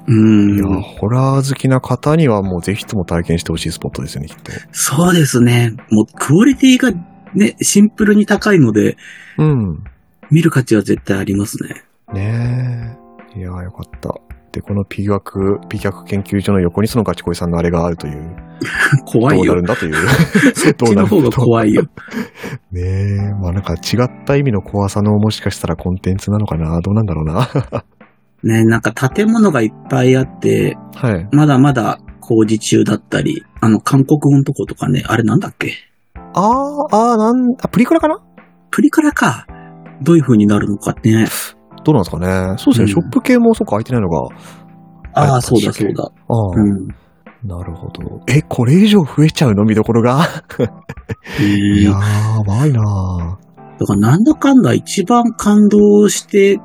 [0.07, 0.81] ういや、ん。
[0.81, 4.51] ホラー好きな方にはもうぜひとも体験してほしいスポットですよね、きっと。
[4.71, 5.73] そうですね。
[5.89, 6.91] もうクオリティが
[7.33, 8.97] ね、シンプルに高いので、
[9.37, 9.83] うん。
[10.31, 11.83] 見る価値は絶対ありますね。
[12.13, 12.97] ね
[13.35, 13.39] え。
[13.39, 14.13] いやーよかった。
[14.51, 18.35] で、この P 学、P 客研究所の横にそのガチ恋さんのあれがあるという。
[19.05, 19.61] 怖いよどうなる。
[19.63, 19.95] んだという。
[20.55, 21.83] そっちの方が怖いよ。
[22.71, 23.17] ねえ。
[23.41, 27.47] まあなんか違った意味の怖さのもしかしたらコンテンツなのかなどうなんだろうな。
[28.43, 31.27] ね、なんか建物がいっぱいあって、はい。
[31.31, 35.73] まだまだ工事中だったり、あの、韓国語のとことかね、あれなんだっけ？
[36.15, 36.43] あー、
[36.91, 38.19] あー、なん、あ、プリクラかな？
[38.71, 39.45] プリクラか。
[40.01, 41.25] どういう風になるのかね。
[41.87, 42.57] どうなんですかね。
[42.57, 42.83] そうですね。
[42.83, 44.27] うんショップ系もそっか空いてないのが。
[45.13, 46.03] ああ、はいそうだそうだ。
[46.03, 46.87] ああ、うん。
[47.43, 48.21] なるほど。
[48.27, 49.63] え、これ以上増えちゃうの？
[49.63, 50.27] 見どころが？
[51.39, 53.37] いやだー、ばいな
[53.79, 56.59] からなんだかんだ一番感動して、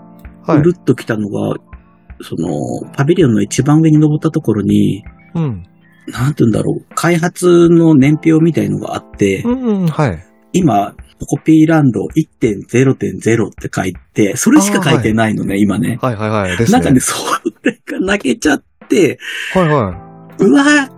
[0.48, 1.56] うるっときたのが、
[2.22, 5.04] その、パビリオンの一番上に登ったところに、
[5.34, 5.62] うん。
[6.08, 10.18] なんて言うんだろう、開発の年表みたいのがあって、うん、はい。
[10.52, 15.98] 今、ポコピーランド1.0.0って書いて、それしか書いてないのね、今ね。
[16.00, 16.56] はいはいはい。
[16.56, 16.78] ですね。
[16.78, 17.14] なんかね、そ
[17.62, 19.18] れが泣けちゃって、
[19.54, 20.08] はいは
[20.40, 20.44] い。
[20.44, 20.88] うわ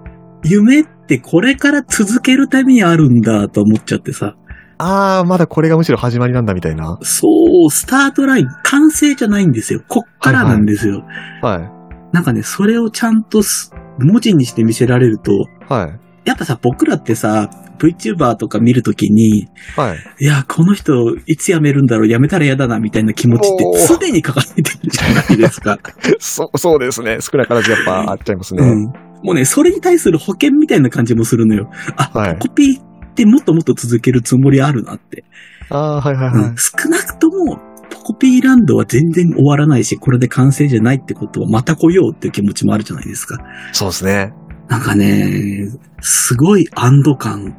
[0.44, 4.36] 夢ってこれから続けるためにあるんだと思っちゃってさ。
[4.78, 6.98] あー、まだこれがむしろ始まりなんだみたいな。
[7.02, 7.28] そ
[7.66, 9.82] う、スタートライン、完成じゃないんですよ。
[9.88, 11.04] こっからなんですよ。
[11.42, 12.14] はい。
[12.14, 15.32] なんかね、それをちゃんとす文字にして見せられると、
[15.68, 16.00] はい。
[16.24, 19.98] やっぱさ、僕らってさ、VTuber とか見るときに、はい。
[20.20, 20.94] いや、この人、
[21.26, 25.78] いつ辞めるんだろう、辞めたら嫌だな、みたいな気持ちって常に書かれてるじゃないですか。
[26.18, 27.18] そう、そうですね。
[27.20, 28.64] 少なからずやっぱあっちゃいますね。
[28.64, 28.84] うん。
[29.24, 31.70] もうね、それに対する保険みたいな感じもするのよ。
[31.96, 35.24] あ、はいコピーってもっともっと続けるつもりあるなって。
[35.70, 36.56] あー、はいはいはいうん。
[36.56, 37.58] 少なくとも、
[37.90, 43.38] ポコピーランドは全然終わらないし、これで完成じゃないってことはまた来ようっていう気持ちもあるじゃないですか。
[43.72, 44.32] そうですね。
[44.68, 45.68] なんかね、
[46.00, 47.56] すごい安堵感。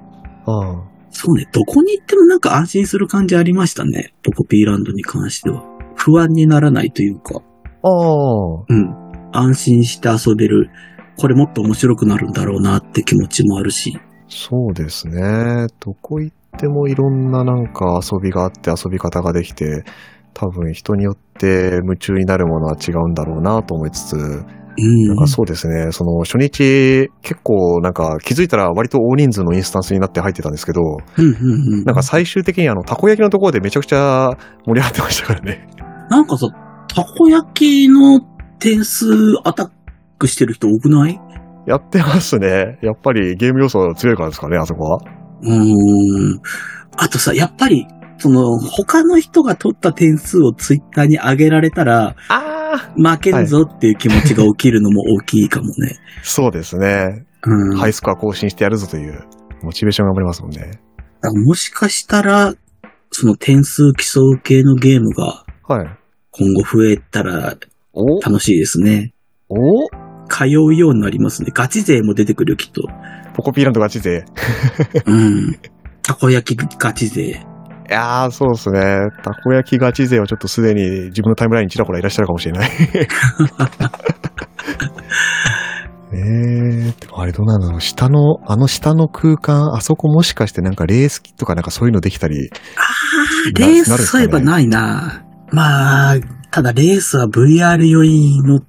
[0.48, 0.96] うん。
[1.12, 4.14] そうね、どこに行ってもなんか安心する感じありましたね。
[4.24, 5.64] ポコピーランドに関しては。
[5.96, 7.42] 不安にならないというか、
[7.82, 8.66] あー。
[8.68, 9.06] うん。
[9.32, 10.70] 安心して遊べる。
[11.18, 13.98] これもっと面白くなるんだろうなって気持ちもあるし。
[14.28, 15.68] そうですね。
[15.80, 19.84] どこ行ってもいろんななんか遊びがあって遊び方ができて、
[20.34, 24.46] 多分人によって夢中になるものは違うんだろうなと思いつつ、うん。
[24.78, 30.82] なんかそうですね、その初日結構なんか気づいたら割と大人数のインスタンスになって入ってたんですけど、
[31.18, 31.84] うんうんうん。
[31.86, 34.32] なんか最終的にあのたこ焼きのところでめちゃくちゃ
[34.66, 35.68] 盛り上がってましたからね。
[36.10, 36.48] なんかさ、
[36.94, 38.20] たこ焼きの
[38.60, 39.08] 点数
[39.44, 39.70] アタッ
[40.20, 41.20] クしてる人多くない？
[41.68, 42.78] やってますね。
[42.84, 45.00] やっぱりゲーム要素強いからですかね、あそこは。
[45.42, 46.40] うーん。
[46.98, 55.98] あとさ、やっぱり、その、他の人が取った点数をツイッターに上げられたら、ああ負けんぞっていう気持ちが起きるのも大きいかもね。
[56.24, 57.26] そうですね。
[57.44, 57.78] うん。
[57.78, 59.24] ハイスコア更新してやるぞという
[59.62, 60.80] モチベーションが生まれますもんね。
[61.46, 62.54] もしかしたら、
[63.12, 65.88] その点数競う系のゲームがはい。
[66.32, 67.56] 今後増えたら
[67.94, 68.20] お？
[68.20, 69.14] 楽しいですね。
[69.50, 69.56] お？
[70.28, 71.52] 通うようになりますね。
[71.54, 72.82] ガチ勢も出てくるよ、きっと。
[73.36, 74.26] ポコピーランドガチ勢。
[75.06, 75.60] うん。
[76.02, 77.46] たこ焼きガチ勢。
[77.88, 79.10] いやー、そうですね。
[79.24, 82.72] たこ焼きガチ勢はちょっとすでに自分のタイムラインにちらほらいらっしゃるかもしれない。
[86.14, 87.80] えー、てかあれどうなの？
[87.80, 92.50] 下の、あの下の空間、あそこもしかしてなんかレース機とかなんかそういうのできたり。
[92.78, 92.82] あ
[93.56, 95.24] あ、レースそういえばないな。
[95.52, 96.16] まあ、
[96.52, 98.62] ただレースは VR 酔いの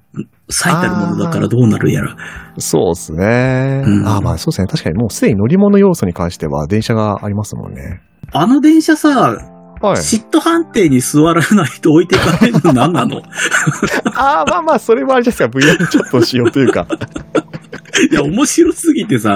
[0.49, 2.15] 最たるものだからどうなるやら。
[2.57, 3.83] そうですね。
[3.85, 4.67] うんあまあそうですね。
[4.67, 8.01] 確かにもうすでに乗り物要素に関しては電車がありますもんね。
[8.31, 9.35] あの電車さ、
[9.81, 9.95] はい。
[9.95, 13.21] 嫉妬判定に座らない人置いていかれるの何なの
[14.15, 16.87] ああ、まあまあ、それもあれですか、VR ちょっとしようというか。
[18.11, 19.35] いや、面白すぎてさ。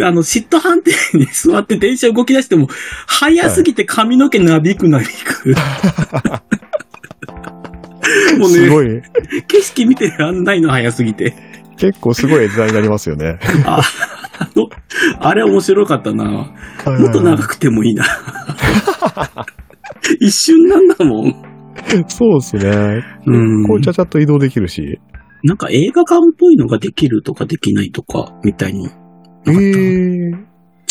[0.00, 2.68] あの、嫉妬判定に座って電車動き出しても、
[3.06, 5.54] 早すぎて髪の毛なびくなびく。
[8.38, 9.02] もうね、すごい。
[9.48, 11.34] 景色見てらんないの早すぎて。
[11.76, 13.38] 結構すごい絵面になりますよね。
[13.64, 13.82] あ
[14.54, 14.68] 当
[15.20, 16.24] あれ面白かったな。
[16.24, 16.48] も
[17.08, 18.04] っと長くてもいいな。
[20.20, 21.34] 一瞬なんだもん。
[22.08, 23.04] そうですね。
[23.26, 23.66] うん。
[23.66, 25.00] こうちゃちゃっと移動できるし。
[25.44, 28.82] なんか映画館っぽいのができるとかできないとか、みたいの。
[28.82, 28.98] なかっ
[29.44, 30.48] たええー。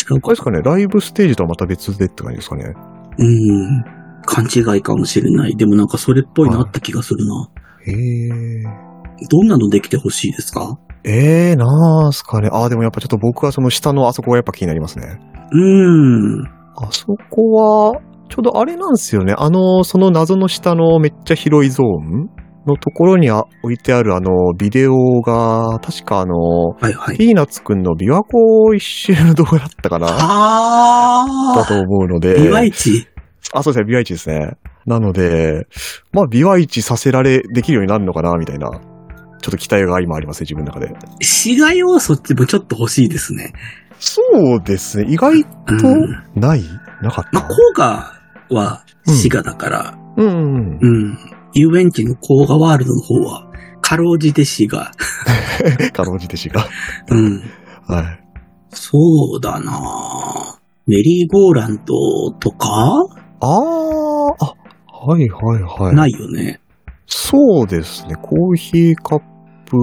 [0.09, 2.73] 違うかですかね、ライブステージとはまた別でって感じですかね。
[3.17, 3.96] うん。
[4.27, 5.55] 勘違いかもしれない。
[5.55, 7.49] でもなんかそれっぽいのあった気がするな。
[7.85, 8.63] へえ。
[9.29, 10.77] どんなのできてほしいですか？
[11.03, 12.49] ええー、なんすかね。
[12.51, 15.19] ああ、でもやっぱちょっと僕はその下のあそこがやっぱ気になりますね。
[15.51, 16.43] うん。
[16.75, 19.33] あそこは、ちょうどあれなんですよね。
[19.37, 22.29] あの、その謎の下のめっちゃ広いゾーン
[22.65, 27.17] のところにあ置いてあるあの、ビデオが、確かあの、はいはい。
[27.17, 30.07] ピーナッツくんの琵琶湖一周の動画だったかな？
[30.07, 32.45] だあと思うのあで。
[32.45, 33.07] いまいち。
[33.53, 34.57] あ、そうですね、ビワイチですね。
[34.85, 35.67] なので、
[36.11, 38.69] まあ、ビワイチさせられ、できるようになるのかな、みたいな。
[38.69, 40.93] ちょっと期待が今ありますね、自分の中で。
[41.21, 43.53] 滋賀要素ってもちょっと欲しいですね。
[43.99, 44.21] そ
[44.55, 45.49] うですね、意外と
[45.83, 46.23] うん。
[46.35, 46.63] ない、
[47.01, 47.47] なかっまあ、た。
[47.49, 48.13] 甲賀
[48.49, 50.79] は滋賀だから、うんうん。
[50.81, 51.17] うん。
[51.53, 53.47] 遊園地の甲賀ワールドの方は、
[53.81, 54.91] かろうじて滋賀。
[55.93, 56.65] かろうじてしが。
[57.09, 57.41] うん。
[57.87, 58.19] はい。
[58.69, 58.97] そ
[59.37, 62.91] うだなメリーゴーランドとか、
[63.39, 64.53] あー、あ、
[65.07, 65.95] はいはいはい。
[65.95, 66.59] ないよね。
[67.05, 69.19] そうですね、コーヒーカッ
[69.65, 69.77] プ、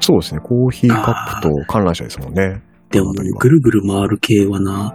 [0.00, 2.62] そうですね、コーヒーカップと観覧車ですもんね。
[2.90, 4.94] でもぐるぐる回る系はな、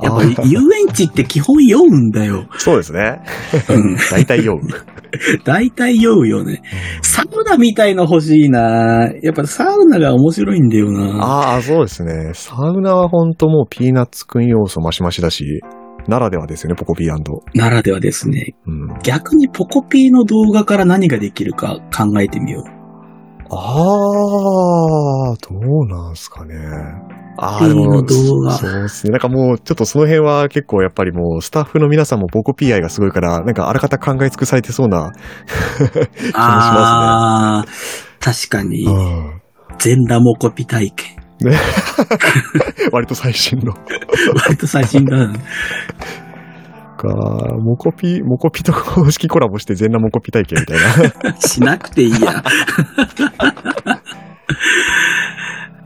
[0.00, 2.46] やっぱあー遊園地って基本酔うんだよ。
[2.58, 3.20] そうですね。
[3.68, 3.96] うん。
[4.10, 4.60] 大体酔う。
[5.44, 6.62] 大体酔うよね。
[7.02, 12.30] サウナみたいの欲しいなやっぱサウナが面白いんだよなああ、そうですね。
[12.34, 15.60] サウナは本当もうピーナッツくん要素マシマシだし、
[16.08, 17.42] ならではですよね、ポコピーランド。
[17.54, 18.54] ならではですね。
[18.66, 18.98] うん。
[19.02, 22.80] 逆にポコピーの動画から何ができるか考えてみよう。
[23.52, 26.54] ああ、どうなんすかね。
[27.36, 29.12] ああ、でも、そうですね。
[29.12, 35.12] なんかもう、ちょっとその辺は結構やっぱりもう、スタッフの皆さんもポコピー愛がすごいから、なんかあらかた考え尽くされてそうな。
[36.34, 37.64] ああ、
[38.20, 39.40] 確かに、うん
[39.78, 41.19] 全裸モコピ体験。
[42.92, 43.74] 割と最新の。
[44.44, 45.32] 割と最新だな。
[47.00, 47.08] か、
[47.58, 50.78] モコピ、モコピと公式コラボして全裸モコピ体験みたい
[51.24, 51.36] な。
[51.40, 52.44] しなくていいや。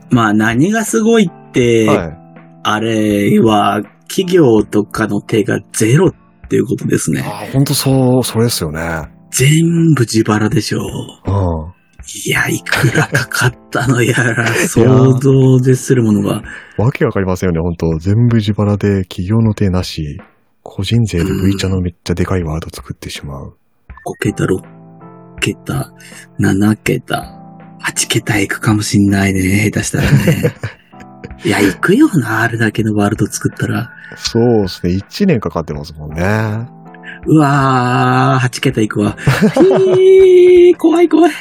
[0.09, 2.17] まあ何がすごいって、はい。
[2.63, 7.21] あれは企業とかの手がゼロっていうことですね。
[7.25, 9.03] ああ、本当そう、それですよね。
[9.31, 11.31] 全部自腹でしょう。
[11.31, 11.74] うん。
[12.13, 16.43] いや、いくらかかったのやら、想像でするものが。
[16.77, 20.19] わけわかりませんよね、本当全部自腹で企業の手なし、
[20.61, 23.57] 個人税で V 茶のめっちゃでかいワード作ってしまう。
[23.87, 24.61] 5桁、6
[25.39, 25.91] 桁、
[26.39, 27.39] 7桁、
[27.83, 30.53] 8桁いくかもしんないね、下手したらね。
[31.43, 33.91] いや、行くよな、あれだけのワールド作ったら。
[34.15, 36.74] そうですね、1年かかってますもんね。
[37.27, 39.15] うわー、8桁いくわ。
[39.53, 41.31] ひー、怖い怖い。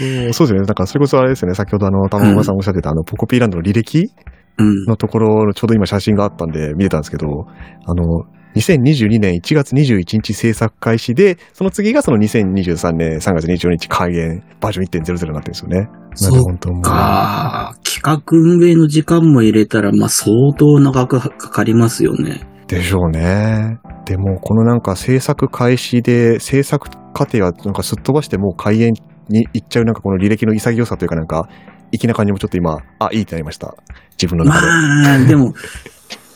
[0.00, 4.10] うんそうですね、なんかそれこそあれですね、先ほどあの、玉川さんおっしゃってたあの、ポコピーランドの履歴
[4.58, 4.84] うん。
[4.84, 7.46] のところのちょうど今写真があったんで見れたんですけど、
[7.86, 8.24] あの、
[8.56, 15.88] 2022年1月21日制作開始で、その次がその2023年3月24日開演バージョン1.00になってるんですよね。
[16.14, 22.40] そうか企画運営の時間も入れたら、まあ、相当長くかかりますよね。
[22.66, 23.78] でしょうね。
[24.10, 28.92] でも、このなんか制作開始で、制作過程はなんかすっ飛ばしてもう開演
[29.28, 31.48] に行っちゃうなんかこの履歴の潔さというかなんか、
[31.92, 33.72] 粋な感じもちょっと今、あ、いいってなりました？
[34.20, 34.66] 自分の中で。
[34.66, 35.54] まあ、でも、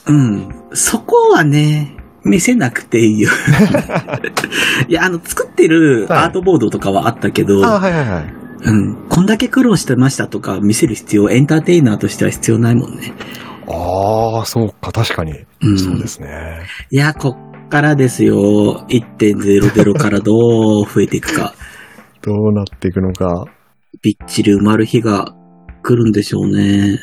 [0.07, 0.49] うん。
[0.73, 3.31] そこはね、見せなくていいよ。
[4.87, 8.35] いや、あの、作ってるはいアートボードとかはあったけど、あ、はいはいはい。
[8.67, 9.09] うん。
[9.09, 13.13] こんだけ苦労してましたとか見せる必要、エンターテイナーとしては必要ないもんね。
[13.67, 15.33] ああ、そうか、確かに。
[15.63, 15.77] うん。
[15.77, 16.61] そうですね。
[16.93, 18.85] いや、こっからですよ。
[18.89, 20.33] 1.00からど
[20.83, 21.55] う増えていくか。
[22.23, 23.45] どうなっていくのか。
[24.03, 25.35] びっちり埋まる日が
[25.83, 26.99] 来るんでしょうね。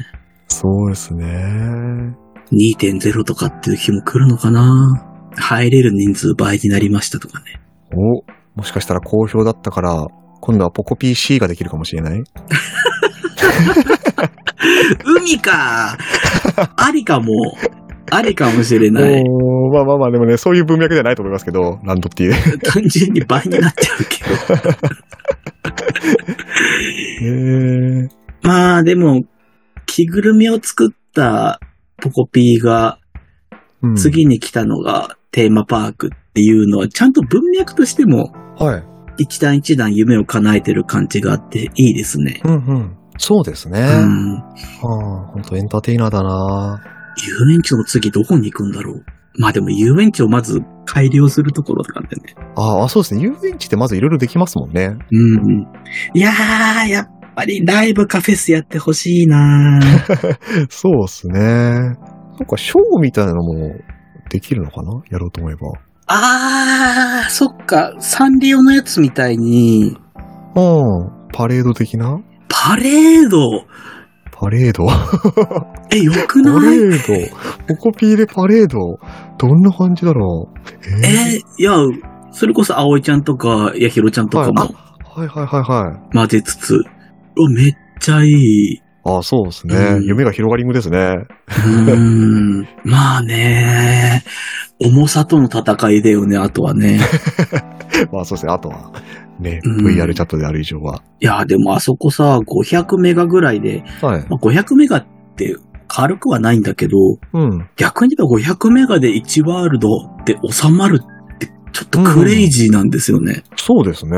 [0.47, 2.15] そうですね。
[2.51, 5.07] 2.0とかっていう日も来るのかな
[5.37, 7.61] 入れる人数倍になりましたとかね。
[7.95, 8.23] お、
[8.55, 10.07] もしかしたら好評だったから、
[10.41, 12.23] 今度はポコ PC ができるかもしれない？
[15.05, 15.97] 海か
[16.75, 17.27] ありかも。
[18.11, 19.23] ありかもしれない。
[19.71, 22.59] まあまあまあ、でもね、そういう文脈ではないと思いますけど、ランドっていう。
[22.59, 24.23] 単純に倍になっちゃうけ
[27.23, 28.09] ど。
[28.47, 29.21] まあでも、
[29.85, 31.59] 着ぐるみを作った
[32.01, 32.97] ポコピーが
[33.81, 38.83] うん次に来たのがテーマパークっていうのはちゃんと文脈としてもはい。
[39.17, 42.41] 一段一段夢を叶えてる感じがあっていいですね。
[42.43, 42.97] うんうん。
[43.17, 43.81] そうですね。
[43.81, 44.37] うん。
[44.37, 46.81] ああ、本当エンターテイナーだな
[47.17, 49.03] 遊園地の次どこに行くんだろう。
[49.39, 52.17] まあでも遊園地をまず改良するところだからね。
[52.55, 53.21] ああ、そうですね。
[53.21, 54.97] 遊園地ってまずいろいろできますもんね。
[55.11, 55.67] うん。
[56.13, 59.79] いやー、やっぱりライブかフェスやってほしいな
[60.69, 61.39] そうですね。
[61.39, 61.95] なん
[62.45, 63.75] かショーみたいなのも
[64.29, 65.01] できるのかな？
[65.09, 65.59] やろうと思えば。
[66.07, 67.93] あー、そっか。
[67.99, 69.95] サンリオのやつみたいに、
[70.55, 71.09] うん。
[71.33, 72.19] パレード的な？
[72.49, 73.65] パレード？
[74.41, 74.87] パレード
[75.93, 76.79] え、よくパない？
[76.79, 77.37] レード
[77.67, 78.97] ポコピーでパレード？
[79.37, 80.59] どんな感じだろう？
[81.05, 81.73] ええ、いや、
[82.31, 86.15] それこそ葵ちゃんとか、やひろちゃんとかもはいはいはいはい。
[86.15, 86.79] 混ぜつつ、う
[87.43, 88.81] わめっちゃいい。
[89.03, 89.75] ああ、そうですね。
[89.75, 90.97] うん夢が広がりんぐですね。
[90.97, 91.95] うー
[92.61, 92.67] ん。
[92.83, 94.23] まあね、
[94.79, 96.99] 重さとの戦いだよね、あとはね。
[98.11, 98.53] まあそうですね。
[98.53, 98.91] あとは、
[99.41, 101.01] ね、うん VR チャットである以上は。
[101.19, 104.25] いや、でもあそこさ、500メガぐらいで、はい。
[104.29, 105.55] まあ、500メガって
[105.87, 106.97] 軽くはないんだけど、
[107.33, 107.67] うん。
[107.75, 109.89] 逆に言えば500メガで1ワールド
[110.21, 113.43] って収まるってちょっとクレイジーなんですよね。
[113.57, 114.17] そうですね。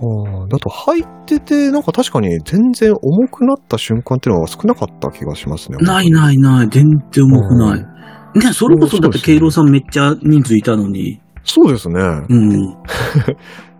[0.00, 0.48] うん。
[0.48, 5.78] だと入ってて、なんか確かに全然重くなった瞬間っていうのは少なかった気がしますね。
[5.78, 7.96] ないないない、全然重くない。
[8.38, 11.20] ね、それこそだって、そうですねケイロウさんめっちゃ人数いたのに。
[11.44, 12.00] そうですね。
[12.28, 12.76] うん。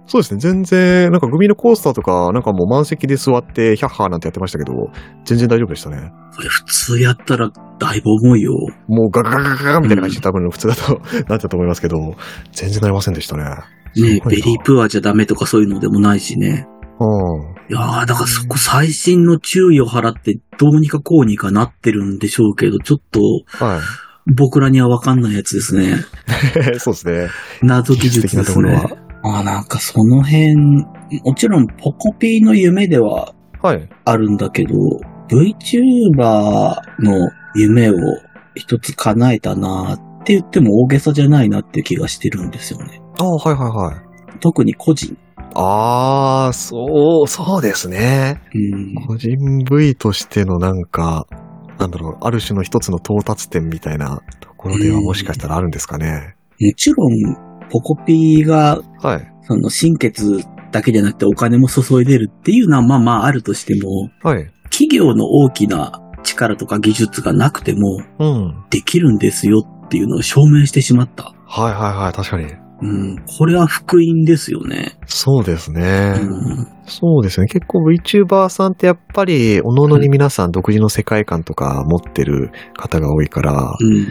[0.07, 0.41] そうですね。
[0.41, 4.73] 全然、なんかグミのコースターとか、なんかもう満席で座って、ヒャッハーなんてやってましたけど、
[5.25, 6.13] 全然大丈夫でしたね。
[6.31, 8.53] それ普通やったらだいぶ重いよ。
[8.89, 11.97] もうガガガガガガみたいな感じで多分普通だとなっちゃうと思いますけど、
[12.53, 13.45] 全然なりませんでしたね。
[13.97, 16.67] ね、ベリープアじゃダメとかそういうのでもないしね。
[17.01, 17.57] うん。
[17.69, 23.21] いやー、だからそこ最新の注意を払ってどうにかこうにかなってるんでしょうけど、ちょっと
[23.65, 23.81] はい。
[24.35, 25.99] 僕らにはわかんないやつですね。
[26.79, 27.29] そうですね。
[27.63, 29.39] 謎技術ですねところは。
[29.39, 30.57] あーなんかその辺、
[31.25, 33.89] もちろんポコピーの夢でははい。
[34.05, 34.75] あるんだけど、
[35.29, 37.95] VTuber の夢を
[38.55, 43.01] 一つ叶えたなって言っても大げさじゃないなっていう気がしてるんですよね。
[43.19, 44.39] ああ、はいはいはい。
[44.41, 45.17] 特に個人。
[45.55, 48.43] ああ、そう、そうですね。
[48.55, 51.27] うん、個人 V としてのなんか、
[51.79, 56.37] なんだろう、ある種の一つの到達点みたいなところではもしかしたらあるんですかね。
[56.61, 59.33] もちろん、ポコピーが、はい。
[59.43, 64.51] その、心血だけじゃなくてお金も注いでるっていうのはまあまああるとしても、はい。
[64.71, 68.65] 企業の大きな力とか技術がなくてもうん。
[68.71, 71.33] できるんですよっていうのを証明してしまった。
[71.47, 72.67] はいはいはい、確かに。
[72.83, 74.99] うん、これは福音ですよね。
[75.07, 76.15] そうですね。
[76.21, 77.47] うん、そうですね。
[77.47, 84.07] 結構 VTuber さんってやっぱり、おのおのに皆さん独自の世界観とか持ってる方が多いから、うん、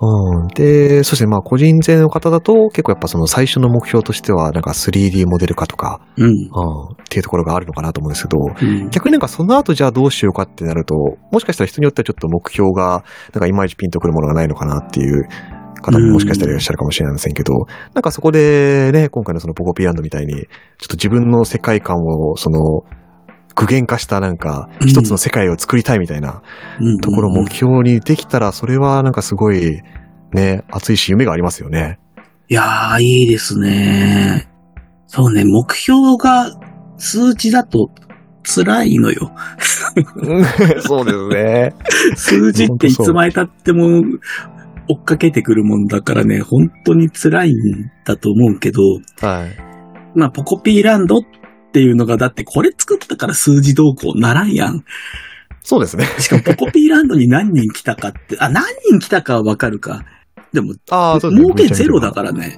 [0.00, 0.48] うん。
[0.48, 8.90] で、そしてまあ個人税の方だと結構やっぱその最初の目標としてはなんか 3D モデル化とか、うん、うん、っていうところがあるのかなと思うんですけど、うん。
[8.90, 10.94] 逆になんかその後じゃあどうしようかってなると、
[11.32, 15.28] もしかしたら人によってはちょっと目標が、なんかいまいちピンとくるものがないのかなっていう
[15.82, 17.54] 方ももしかしたらいらっしゃるかもしれませんけど、
[17.94, 20.46] なんかそこでね、今回のそのポコピーランドみたいに、ちょっ
[20.88, 22.84] と自分の世界観をその、
[23.56, 26.42] 具現化したなんか、うん一つの世界を作りたいみたいな
[26.80, 29.82] うんところを目標にできたら、それはなんかすごい、
[30.32, 31.98] ね、熱いし夢がありますよね。
[32.48, 34.48] いやー、いいですね。
[35.06, 36.52] そうね、目標が
[36.98, 37.90] 数字だと
[38.44, 39.32] 辛いのよ。
[40.80, 41.74] そうですね。
[42.14, 44.02] 数字っていつまで経っても
[44.88, 47.54] 追っかけてくるもんだからね、本当に辛いん
[48.04, 48.80] だと思うけど、
[49.20, 49.56] はい。
[50.14, 51.20] まあ、ポコピーランドっ
[51.72, 54.84] ていうのが、だってこれ作ったから数字動向ならんやん。
[55.62, 56.04] そうですね。
[56.18, 60.04] しかもポコピーランドに何人来たかって、あ、何人来たかはわかるか。
[60.52, 61.54] でも、ああ、そうですね。
[61.54, 62.56] 儲けゼロだからね。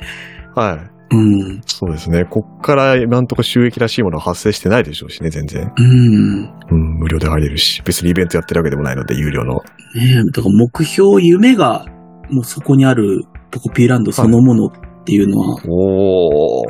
[0.54, 0.98] はい。
[1.10, 1.60] うん。
[1.64, 2.24] そうですね。
[2.26, 5.72] こっから今んとこ収益らしいものは発生してないでしょうしね、全然。
[5.74, 6.44] うん。
[6.70, 9.54] うん、無料で入れるし、別にイベントやってるわけでもないので、有料の。
[9.54, 9.62] ね
[9.94, 11.86] え、だから目標、夢が、
[12.30, 14.70] もうそこにあるポコピーランドそのもの
[15.08, 15.56] っていうのは。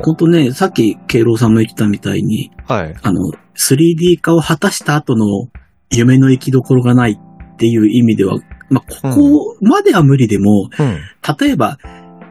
[0.01, 2.95] 本当ね、さっき、ケイロウさんも言ってたみたいに、はい。
[3.01, 5.49] あの、3D 化を果たした後の
[5.91, 8.37] 夢の生きどころがないっていう意味では、
[8.69, 10.99] まあ、ここまでは無理でも、うん。
[11.37, 11.79] 例えば、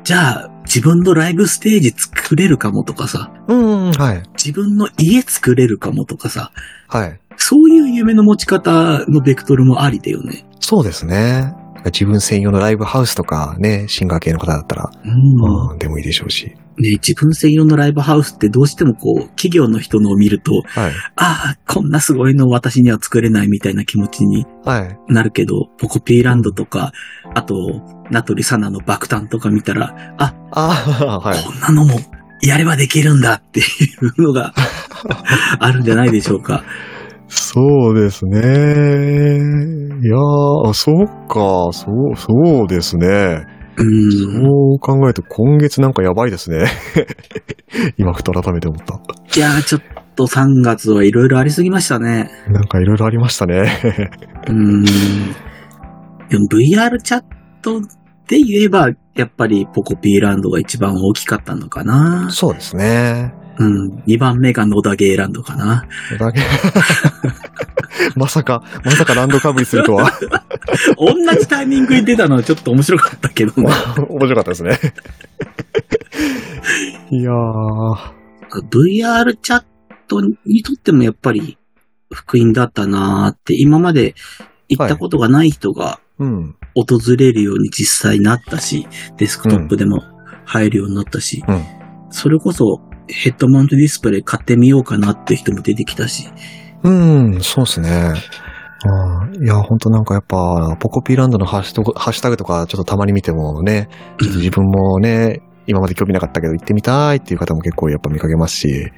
[0.03, 4.23] じゃあ、自分のライブステージ作れるかもとかさ、うん、はい。
[4.43, 6.53] 自分の家作れるかもとかさ、
[6.87, 7.21] はい。
[7.37, 10.47] そういう夢の持ち方のベクトルもありだよね。
[10.61, 11.53] そうですね。
[11.87, 16.57] 自分専用のライブハウスとかね、シンガー系の方だったら、うんうん、でもいいでしょうし。
[16.81, 20.93] ね、自分専用のライブハウスってどうしてもこう、企業の人のを見ると、はい。
[21.17, 25.13] ああ、こんなすごいの私には作れないみたいな気持ちにはい。
[25.13, 26.93] なるけど、ポコピーランドとか、
[27.35, 27.57] あと、
[28.11, 31.43] ナトリサナの爆誕とか見たら、あ、ああ、はい。
[31.43, 31.99] こんなのも
[32.43, 33.63] やればできるんだってい
[34.17, 34.55] うのが
[35.59, 36.63] あるんじゃないでしょうか。
[37.29, 38.41] そうですね。
[38.41, 38.43] い
[40.07, 43.47] やー、そうか、そう、そうですね。
[43.77, 44.13] うん。
[44.13, 46.67] そう考えると今月なんかやばいですね。
[47.97, 49.01] 今、ふと改めて思った。
[49.37, 49.83] いやー、ちょっ
[50.17, 52.31] と3月はいろいろありすぎましたね。
[52.51, 53.71] なんかいろいろありましたね。
[54.49, 54.83] うん。
[54.83, 57.23] でも VR チャッ
[57.63, 57.81] ト
[58.27, 62.29] で言えば、やっぱりポコピーランドが一番大きかったのかな。
[62.31, 63.33] そうですね。
[63.59, 64.03] うん。
[64.07, 65.87] 2番目が野田ゲーランドかな。
[66.19, 66.41] だけ
[68.15, 70.13] まさか、まさかランドかぶりするとは。
[70.97, 73.69] 同じタイミングに出たのはちょっと面白かったけどね。
[74.09, 74.79] 面白かったですね。
[77.11, 77.97] いやー。
[78.71, 79.65] VR チャッ
[80.07, 81.59] トにとってもやっぱり
[82.13, 84.15] 福音だったなーって、今まで
[84.69, 86.55] 行ったことがない人がうん。
[86.75, 88.87] 訪れるように実際になったし、
[89.17, 90.05] デスクトップでも
[90.45, 91.63] 入るようになったし、うん
[92.11, 96.29] それこそヘッドマウントディスプレイ買ってみようかなって人も出てきたし、
[96.83, 98.13] うん、そうですね。
[98.85, 103.89] うんいや、本当なんかやっぱ、ポコピーランドのハッシュハッシュタグとかちょっとたまに見てもね、
[104.21, 108.93] 自分もね、今まで興味なかったけど行ってみたいっていう方も結構やっぱ見かけますし、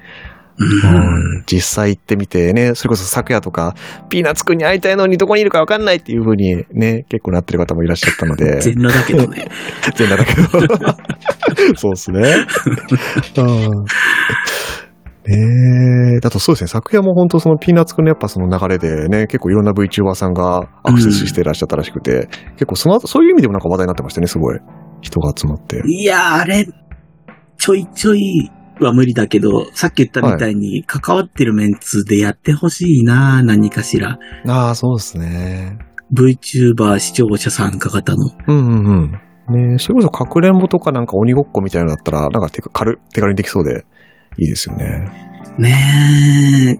[0.61, 3.75] うんうん実際行ってみてね、それこそ昨夜とか、
[4.09, 9.47] ピーナッツくんに会いたいのにどこにいるかわかんないっていう風にね、結構なってる方もいらっしゃったので、 全裸だけどね。
[9.95, 11.75] 全裸だけど。
[11.75, 12.45] そうですね。
[13.37, 13.85] うん
[15.27, 16.19] ねえ。
[16.19, 24.59] だとそうですね、昨夜も本当そのピーナッツくんのやっぱその流れでね、結構いろんな VTuber さんがアクセスしてらっしゃったらしくて、結構その後、そういう意味でもなんか話題になってましたね、すごい。
[25.01, 25.81] 人が集まって。
[25.85, 26.67] いやー、あれ、
[27.57, 34.17] ちょいちょいは無理だけど、さっき言ったみたいに関わってるメンツでやってほしいな何かしら。
[34.47, 35.77] ああ、そうですね。
[36.13, 38.31] VTuber 視聴者参加型の。
[38.47, 39.11] うんうんうん。
[39.49, 43.85] ねえそれこそかくれんぼとかなんか鬼ごっこみたいなのだったら、なんか手軽手軽にできそうで、
[44.37, 45.31] いいですよね。
[45.57, 46.79] ね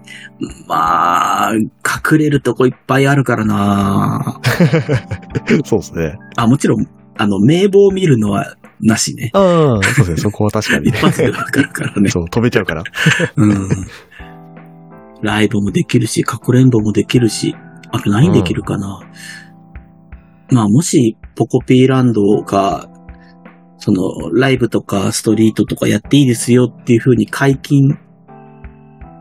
[0.66, 4.40] まあ、隠れるとこいっぱいあるからな
[5.64, 6.18] そうですね。
[6.36, 6.86] あ、もちろん、
[7.16, 9.30] あの、名簿を見るのはなしね。
[9.32, 10.16] うん、そうですね。
[10.16, 10.96] そこは確かに一。
[10.96, 12.10] 発でわかるからね。
[12.10, 12.82] そう、飛べちゃうから。
[13.36, 13.68] うん。
[15.22, 17.54] ライブもできるし、かくれんぼもできるし、
[17.92, 19.00] あと何できるかな。
[20.50, 22.88] まあ、もし、ポコピーランドが、
[23.78, 27.98] その、ライブとかストリートとかやっていいですよっていう風に解禁、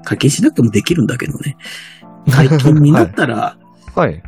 [0.04, 1.56] 解禁しなくてもできるんだけどね。
[2.32, 3.58] 解禁になったら、
[3.96, 4.24] はい。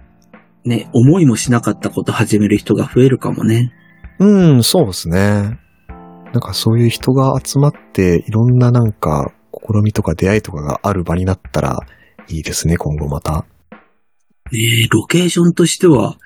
[0.66, 3.74] ね、思いもしなかったこと始める人が増えるかもね。
[4.20, 5.60] うん、そうですね。
[6.34, 11.80] なんかそういう人が集まって、いろんななんか、試みとか出会いとかがある場になったら、
[12.28, 13.46] いいですね、今後また。
[14.52, 16.18] ねロケーションとしては、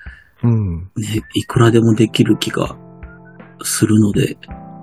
[0.42, 0.90] うん。
[0.96, 2.76] ね、いくらでもできる気が
[3.62, 4.36] するので、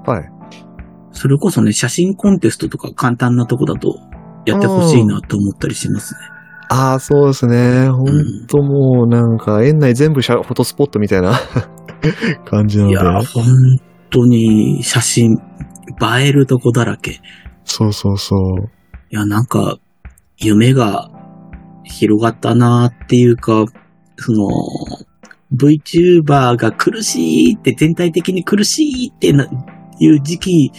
[0.06, 0.30] はい。
[1.12, 4.00] それこそね、写真コンテストとか簡単なとこだと
[4.46, 6.35] やってほしいなと思ったりしますね。
[6.70, 7.90] ああ、そうですね。
[7.90, 11.34] ほんともうなんか、園内全部フォトスポットみたいな
[12.46, 12.94] 感じなので。
[12.94, 13.46] いや、本
[14.10, 17.12] 当に写真映えるとこだらけ。
[17.12, 17.20] い
[17.64, 18.70] そうそうそう。
[19.16, 19.78] や、なんか、
[20.38, 21.10] 夢が
[21.84, 23.66] 広がったなっていうか、
[24.18, 24.48] その、
[25.56, 29.48] VTuber が苦しいって、全体的に苦しいってな
[30.00, 30.72] いう時期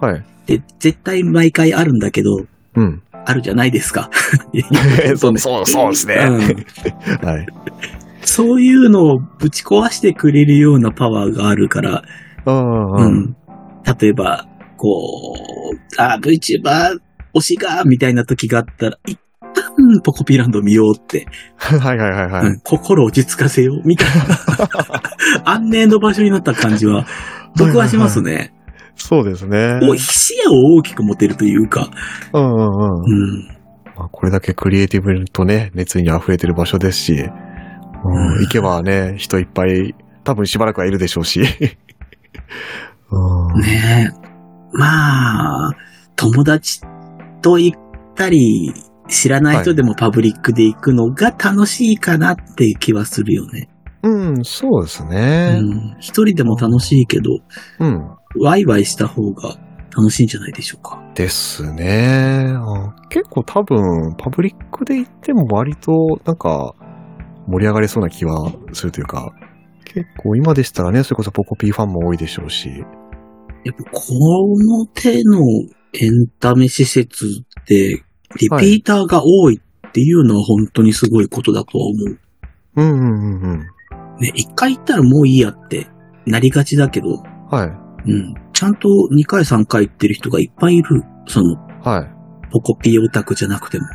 [0.00, 0.18] はい。
[0.18, 2.38] って絶対毎回あるんだけど、
[2.74, 3.02] うん。
[3.28, 4.08] あるじゃないですか。
[5.16, 7.46] そうそうそうですねうんはい。
[8.22, 12.02] そういうのをぶち壊してくれるようなパワーがあるから、
[12.46, 13.36] うん。
[14.00, 14.46] 例えば、
[14.78, 15.34] こ
[15.74, 17.00] う、あ、VTuber
[17.34, 21.26] 推しが、みたいな時があったら、一旦ポコピーランド見ようって、
[21.56, 22.46] はいはいはいはい。
[22.46, 27.06] うん心落ち着かせよう、みたいな、 安寧の場所になった感じは、
[27.58, 28.54] 僕はしますね。
[28.98, 29.78] そうですね。
[29.80, 31.88] もう視野を大きく持てるというか、
[32.32, 32.64] うんうんうん。
[32.64, 33.58] うん。
[33.96, 41.40] まあ、これだけクリエイティブとね、熱意に溢れてる場所ですし、うんうん行けばね、人いっぱい、多分しばらくはいるでしょうし。
[43.10, 44.28] うんねえ。
[44.72, 45.72] まあ、
[46.14, 46.82] 友達
[47.42, 47.78] と行っ
[48.14, 48.72] たり、
[49.08, 53.68] 知らない人でもパブリックで行くのが楽しいかなっていう気はするよね。
[54.02, 55.60] うん、そうですうね。
[55.60, 55.96] ん。
[55.98, 57.38] 一人でも楽しいけど、
[57.80, 58.08] うん。
[58.38, 59.56] ワイワイした方が
[59.96, 61.02] 楽しいんじゃないでしょうか。
[61.14, 62.54] ですね。
[62.56, 66.74] あ結構多分、パブリックで行っても割と、なんか、
[67.46, 69.32] 盛り上がりそうな気はするというか、
[69.84, 72.68] 結構今でしたらね、それこそポコピーファンも多いでしょうし。
[73.64, 74.02] やっぱこ
[74.58, 75.40] の手の
[75.94, 77.26] エンタメ施設
[77.60, 78.04] って、
[78.38, 82.18] リピーターが多いっていうのは本当にすごいことだとは思う。
[82.76, 83.58] うんうんうんうん。
[84.20, 85.88] ね、一回行ったらもういいやって
[86.26, 87.87] なりがちだけど、はい。
[88.06, 88.34] うん。
[88.52, 91.02] ちゃんと2回3回行ってる人がいっぱいいる。
[91.26, 92.10] その、はい。
[92.50, 93.86] ポコピーオタクじゃなくても。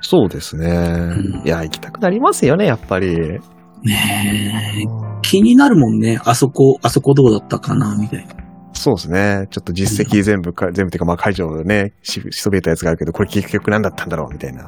[0.00, 0.68] そうですね。
[0.68, 3.40] んいや、行きたくなりますよね、やっぱり。
[3.82, 4.82] ねえ。
[5.22, 6.20] 気になるもんね。
[6.24, 8.34] あそこ、あそこどうだったかな、みたいな。
[8.72, 9.46] そうですね。
[9.50, 14.66] ちょっと実績全部か、全部っていうか、まあ解除ね、ししびれたやつがあるけど、これ結局何だったんだろうみたいな、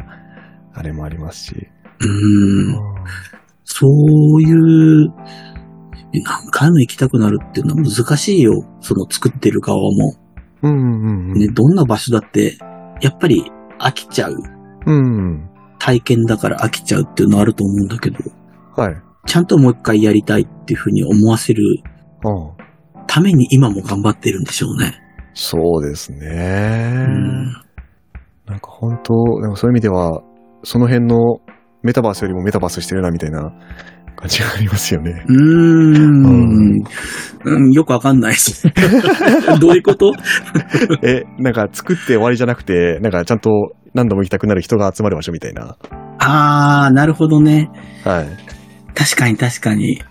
[0.74, 1.68] あれもありますし。
[2.00, 2.98] うーん。
[3.64, 5.12] そういう、
[6.22, 8.64] 何回も行きたくなるっていうのは難しいよ。
[8.80, 10.14] その作ってる側も。
[10.62, 11.38] うんうんうん。
[11.38, 12.58] ね、どんな場所だって、
[13.00, 14.36] やっぱり飽きちゃう。
[14.86, 15.48] うん。
[15.78, 18.18] 体験だから飽きちゃうっていうのはあると思うんだけど、
[18.76, 18.96] はい。
[19.26, 21.62] ちゃんともう一回やりたいっていうふうに思わせる
[22.24, 23.04] うん。
[23.06, 24.94] ために今も頑張ってるんでしょうね。
[25.34, 27.06] そうですね。
[27.08, 27.52] うん。
[28.46, 30.22] なんか本当、でもそういう意味では、
[30.64, 31.40] その辺の
[31.82, 33.52] メタバースよりもメタバースしてるなみたいな
[34.18, 35.24] 感じがありますよね。
[35.28, 36.82] うーん。
[37.44, 38.66] うん、よくわかんないです。
[39.60, 40.12] どういうこと？
[41.02, 43.50] え、なんか作って終わりじゃなくて、なんかちゃんと
[43.94, 45.76] 何度も行きたくなる人が集まる場所みたいな。
[46.18, 47.70] あー、なるほどね。
[48.04, 48.28] はい。
[48.94, 50.02] 確かに確かに。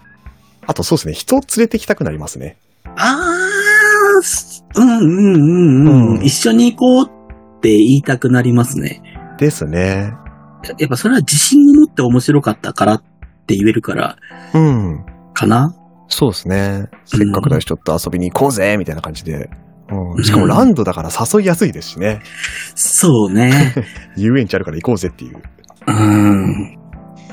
[0.65, 2.57] あとそうですね、人を連れてきたくなりますね。
[2.95, 6.17] あー、すうんうんうんうん。
[6.17, 9.01] うん一緒に行こうって言いたくなりますね。
[9.37, 10.13] ですね。
[10.79, 13.03] やっぱそれは自信を持って面白かったからっ
[13.47, 14.17] て言えるから、
[14.53, 15.05] うん。
[15.33, 15.73] かな？
[16.09, 16.87] そうですね。
[17.05, 19.49] せっかくだしちょっと遊びに行こうぜみたいな感じで。
[19.89, 22.21] うん、しかもランドだから誘いやすいですしね。
[22.75, 23.73] そうね。
[24.17, 25.41] 遊園地あるから行こうぜっていう。
[25.87, 26.77] うん。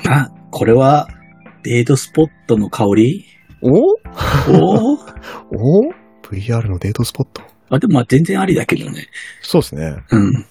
[0.07, 1.09] あ、これは、
[1.63, 3.25] デートスポットの香り？
[3.61, 3.69] お？
[3.71, 4.93] お？
[5.51, 5.91] お
[6.23, 7.41] ?VR のデートスポット？
[7.69, 9.07] あ、でもまあ全然ありだけどね。
[9.41, 9.97] そうですね。
[10.11, 10.45] うん。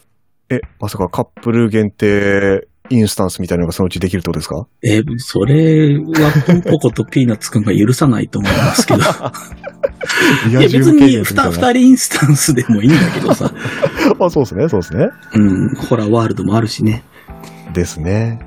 [0.50, 4.66] え、まさかカップル限定インスタンスみたいなのがそのうちできるってことですか？
[4.82, 9.00] えーそれはポンポコとピーナッツくんが許さないと思いますけど。
[10.50, 13.50] いや別に二二人インスタンスでもいいんだけどさ。
[14.20, 15.08] あ、そうですね、そうですね。
[15.34, 15.38] う
[15.72, 15.74] ん。
[15.76, 17.04] ホラーワールドもあるしね。
[17.72, 18.38] ですね。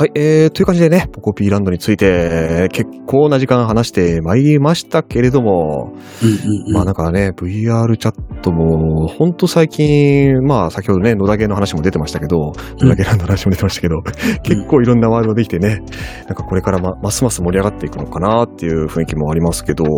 [0.00, 5.92] はい、えー、という感じでね、ポコピーランドについて結構な時間話してまいりましたけれども、
[6.22, 6.72] うんうんうん。
[6.72, 14.02] まあなんかね、VR チャットも、ほんと最近、まあ先ほどね、野田ゲの話も出てましたけど、野田ゲランドの話も出てましたけど、
[14.44, 15.82] 結構いろんなワードができてね、
[16.28, 19.88] なんかこれからまますます盛り上がっていくのかなっていう雰囲気もありますけど、う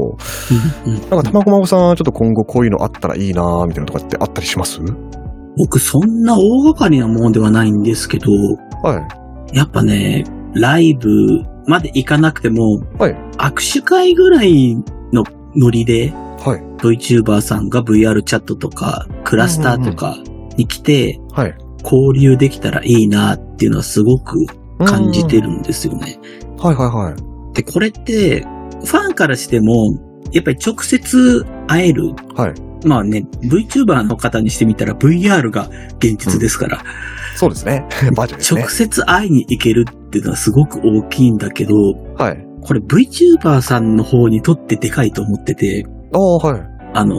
[0.88, 4.80] んうんなんか玉駒さん、ちょっと今後こういうのあったらいいなみたいなとかってあったりします？
[5.59, 8.32] 僕そんな大掛かりなものではないんですけど、
[8.82, 9.19] はい。
[9.53, 10.24] やっぱね、
[10.55, 13.16] ライブまで行かなくても、はい。
[13.38, 14.76] 握手会ぐらい
[15.12, 15.24] の
[15.57, 16.61] ノリで、はい。
[16.78, 20.16] VTuber さんが VR チャットとか、クラスターとか
[20.57, 21.55] に来て、はい。
[21.82, 24.44] 交流できたらいいなっていうのはすごく
[24.84, 26.18] 感じてるんですよね。
[26.42, 26.57] うん。
[26.57, 27.55] はいはいはい。
[27.55, 28.42] で、これって、
[28.84, 32.14] ファンからしても、やっぱり直接会える。
[32.35, 32.87] はい。
[32.87, 35.68] まあね、VTuber の方にしてみたら VR が
[35.99, 36.83] 現実ですから、
[37.37, 37.87] そうですね。
[38.16, 38.70] バージョンですね直。
[38.70, 41.74] 接会いに行けるっていうのはすごく大きいんだけど、
[42.16, 42.47] はい。
[42.62, 46.62] これ VTuber さんの方にとってでかいと思ってて、ああ、はい。
[46.95, 47.16] あの、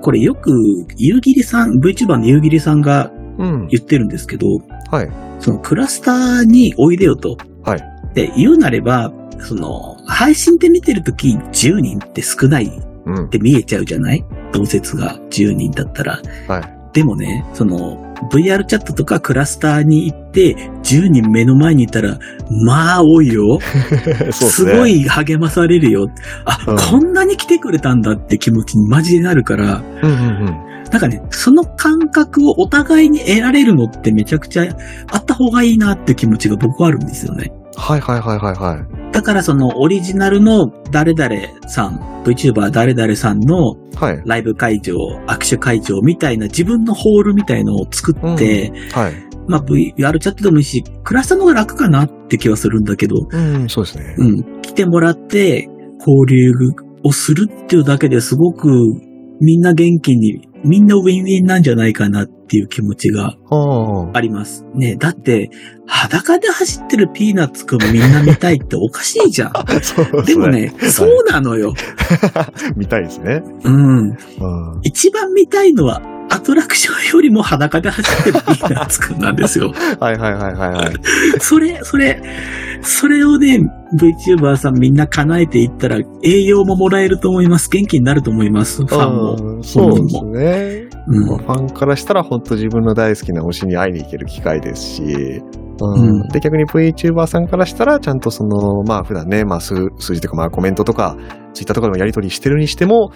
[0.00, 0.52] これよく、
[0.96, 3.68] 夕霧さん、VTuber の夕霧さんがうん。
[3.68, 4.46] 言ってるんですけど、
[4.90, 5.10] はい。
[5.40, 7.36] そのクラスターにおいでよと。
[7.62, 7.93] はい。
[8.14, 12.70] で、言うなれば、その、配信で見てるとき10人って少ないっ
[13.06, 13.28] うん。
[13.30, 14.24] て見えちゃうじゃない？
[14.52, 16.20] 同説が10人だったら。
[16.48, 16.74] はい。
[16.94, 18.00] でもね、その、
[18.32, 20.54] VR チャットとかクラスターに行って、
[20.84, 22.18] 10人目の前にいたら、
[22.64, 23.58] まあ多いよ。
[24.32, 24.78] すすね。
[24.78, 26.08] ごい励まされるよ。
[26.46, 30.90] あ、うんこんなに来てくれたんだって気持ちにマジでなるから、うんうんうん。
[30.90, 34.66] なんかね、その感覚をお互いに得られるのってめちゃくちゃ
[35.10, 37.52] あった方がいいなって気持ちが僕はあるんですよね。
[37.76, 39.12] はいはいはいはいはい。
[39.12, 44.22] だからそのオリジナルの誰々さん、VTuber 誰々さんのはい。
[44.24, 44.94] ライブ会場、
[45.26, 49.14] 握手会場みたいな自分のホールみたいのを作って、はい。
[49.46, 54.14] まあ VR チャットでもいいし、クラスターの方が楽かなって気はするんだけど、うん、そうですね。
[54.18, 55.68] うん、来てもらって
[55.98, 56.52] 交流
[57.04, 58.68] をするっていうだけですごく
[59.40, 64.64] みんな元気に、みんなウィンウィンなんじゃないかなっていう気持ちがああります。
[64.74, 65.50] ねだって、
[65.86, 69.52] 裸で走ってるピーナッツくんみんな見たいっておかしいじゃん。
[70.24, 71.74] でもね、そうなのよ。
[72.76, 73.42] 見たいですね。
[73.64, 74.08] うん。
[74.08, 74.16] うん。
[74.82, 76.02] 一番見たいのは
[76.38, 79.72] 握トラクションよりも裸で走ってるピーナくんなんですよ。
[80.00, 80.94] はいはいはいはいはい。
[81.40, 82.22] それ、それ、
[82.82, 83.60] それをね、
[83.96, 87.68] VTuber さんみんな叶えていったら栄養ももらえると思います。
[87.70, 88.84] 元気になると思います。
[88.84, 89.36] ファンも。
[89.40, 90.88] うんそうですね。
[91.06, 101.16] うんまあファンからしたら本当自分の大好きな推しに会いに行ける機会ですし、うんうんで、逆に VTuber さんからしたら、ちゃんとその、まあ普段ね、まあ数数字とかまあコメントとか、
[101.52, 103.10] ツイッターとかでもやり取りしてるにしても、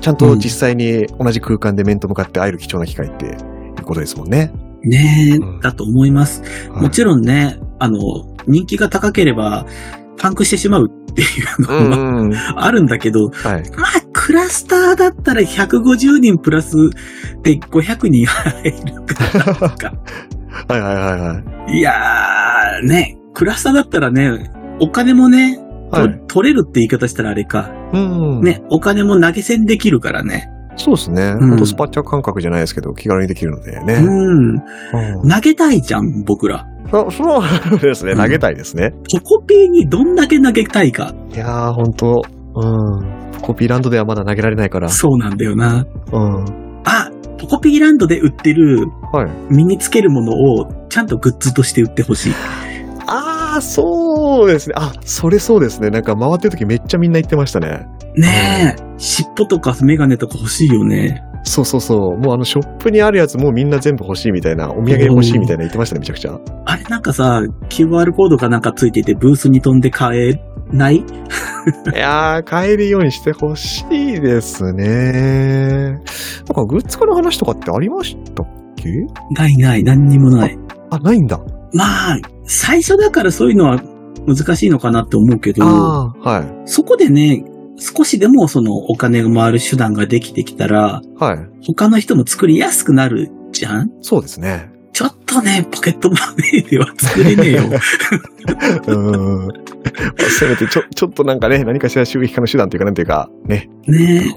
[0.00, 4.52] ちゃんと実際に同じ空間で面と向かって会える貴重な機会っていうことですもんね。
[4.82, 6.42] ねうんえ、だと思います。
[6.70, 7.98] もちろんね、あの、
[8.46, 9.66] 人気が高ければ、
[10.18, 12.26] パンクしてしまうっていうろのもん。
[12.26, 12.34] うん。
[12.56, 13.70] あるんだけど、はい。
[13.76, 16.76] まあ、クラスターだったら150人プラス
[17.42, 18.72] で500人入る
[19.78, 19.92] か
[20.68, 21.78] はいはいはいはい。
[21.78, 25.58] いやー、ね、クラスターだったらね、お金もね、
[25.92, 26.20] とはい。
[26.26, 27.70] 取れるって言い方したらあれか。
[27.96, 28.42] うん。。
[28.42, 30.50] ね、お金も投げ銭できるからね。
[30.76, 31.22] そうですね。
[31.40, 33.94] うんほんとスパッチャー感覚じゃないですけど、気軽にできるのでね。
[33.94, 34.54] うん。
[34.54, 36.66] うん投げたいじゃん、僕ら。
[36.90, 37.40] そそ
[37.74, 38.12] うですね。
[38.12, 38.92] うん投げたいですね。
[39.08, 41.14] チョコピーにどんだけ投げたいか。
[41.34, 42.22] いやー、ほんと、
[42.54, 43.40] うん。
[43.40, 44.88] コピーランドではまだ投げられないから。
[44.88, 45.86] そうなんだよな。
[46.12, 46.44] うん。
[46.84, 49.30] あ、ポコピーランドで売ってるはい。
[49.50, 52.32] 身につけるものをちゃんとグッズとして売ってほしい。
[53.06, 54.05] あー、そう
[54.46, 54.74] ですね。
[54.76, 55.88] あ、それそうですね。
[55.90, 57.86] なんか回ってる時めっちゃみんな言ってましたね。
[58.16, 61.22] ねえ、尻尾とかメガネとか欲しいよね。
[61.44, 62.18] そうそうそう。
[62.18, 66.38] もうあのショップにあるやつもうみんな全部欲しいみたいな、お土産欲しいみたいな言ってましたね、めちゃくちゃ。
[66.64, 70.40] あれなんかさ、QR コードかなんかついててブースに飛んで買え？
[70.72, 70.96] ない？
[71.94, 75.92] いやー、買えるようにしてほしいですね。
[75.92, 76.02] なん
[76.54, 78.88] かグッズ化の話とかってありましたっけ？
[79.32, 80.58] ないない、何にもない。
[80.90, 81.38] あ、ないんだ。
[81.72, 81.84] ま
[82.14, 83.80] あ、最初だからそういうのは
[84.26, 86.70] 難しいのかなって思うけど、はい。
[86.70, 87.44] そこでね、
[87.78, 91.64] 少しでもそのお金が回る手段ができてきたら、はい。
[91.64, 93.90] 他の人も作りやすくなるじゃん？
[94.00, 94.70] そうですね。
[94.92, 96.16] ちょっとね、ポケットマ
[96.52, 97.64] ネーでは作れねえよ。
[97.68, 99.46] うーん。
[99.48, 104.34] まあせめてちょ、ちょっとなんかね、何かしら収益化の手段というか、なんていうか、ね、ね。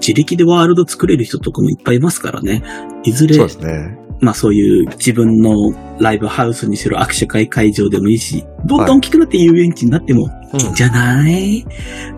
[0.00, 2.62] 自力でワールド作れる人とかもいっぱいいますからね。
[3.04, 3.98] いずれそう、ですね。
[4.24, 5.52] まあそういう自分の
[6.00, 11.64] ライブハウスにしろ握手会会場でもいいし、どんどん大きくなって遊園地になってもうんいいんじゃない？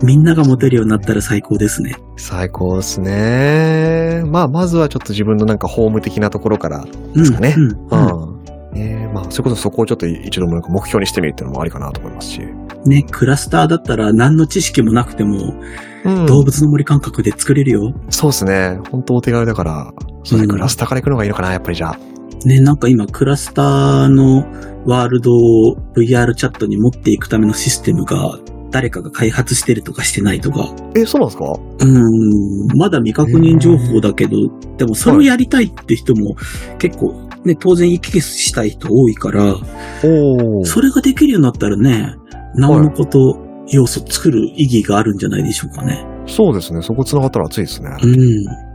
[0.01, 1.95] みんなが持てるようになったら最高ですね。
[2.15, 4.23] 最高ですね。
[4.25, 7.25] まあ、まずはちょっと自分のなんかホーム的なところからうん。
[7.25, 7.71] すかねうん。
[7.91, 8.31] うん
[8.71, 8.73] うん。
[8.73, 12.41] ねまあ、それこそそこをちょっと一度もなんか目標にしてみるっていうのもありかなと思いますし。
[12.85, 15.53] ね、クラスターだったら何の知識もなくても、
[16.05, 17.93] うん動物の森感覚で作れるよ。
[18.09, 18.79] そうですね。
[18.91, 19.91] 本当お手軽だから、
[20.27, 21.99] そうね、うんクラスターから行くのがいいのかな、やっぱりじゃあ。
[22.45, 24.45] ね、なんか今クラスターの
[24.85, 28.37] ワールドを VR チャットに持っていくためのシステムが
[28.69, 30.69] 誰かが開発してるとかしてないとか。
[30.95, 31.45] え、そうなんですか？
[31.45, 34.37] うーん、まだ未確認情報だけど、
[34.77, 36.35] でもそれをやりたいって人も
[36.77, 39.55] 結構ね、当然行き来したい人多いから。
[40.01, 42.15] それができるようになったらね、
[42.55, 43.37] なおのこと
[43.69, 46.05] 要素作る意義があるんじゃないでしょうかね。
[46.27, 46.81] そうですね。
[46.81, 47.89] そこ繋がったら熱いですね。
[48.01, 48.66] うん。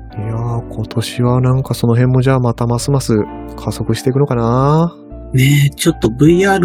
[0.71, 3.15] 今年はなんかその辺もじゃあまたますます
[3.57, 4.97] 加速していくのかな？
[5.33, 6.61] ねえ、ちょっと VR、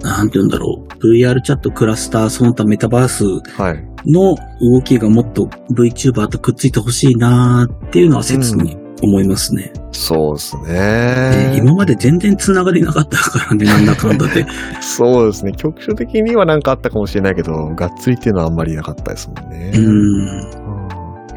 [0.00, 1.12] なんて言うんだろう。
[1.14, 3.24] VR チャットクラスター、その他メタバース
[3.60, 3.84] はい。
[4.08, 9.72] の動きがもっと VTuber とくっついてほしいなーっていうのは切に思いますね。
[9.90, 11.56] そうですねね。
[11.56, 14.46] 今まで全然繋がりなかったからね、 なんだかんだで。
[14.80, 15.52] そうですね。
[15.56, 19.72] 局所的にはなんかあったかもしれないけど、がっつりっていうのはあんまりなかったですもんね。
[19.74, 20.65] うん。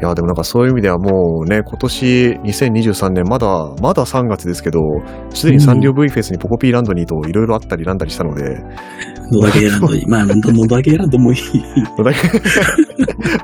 [0.00, 3.46] いや、でもなんかそういう意味ではもうね、今年2023年まだ、
[3.82, 4.80] まだ3月ですけど、
[5.28, 8.64] すでにサンリオ V フェスにポコピーランドにといろいろあったりなんだりしたので、
[9.30, 10.06] 野田ゲーランドに。
[10.06, 11.40] まあ、野田ゲーランドもいい。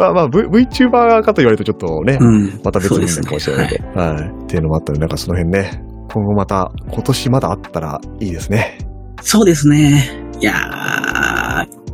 [0.00, 2.58] まあまあ、v、VTuber かと言われるとちょっとね、うん。
[2.64, 4.14] また別にいいのかもしれないけそうですど、はい。
[4.14, 8.78] っていうのもあったので、なんかその辺ね、今後また、今年まだあったらいいですね。
[9.20, 10.24] そうですね。
[10.40, 10.56] いやー、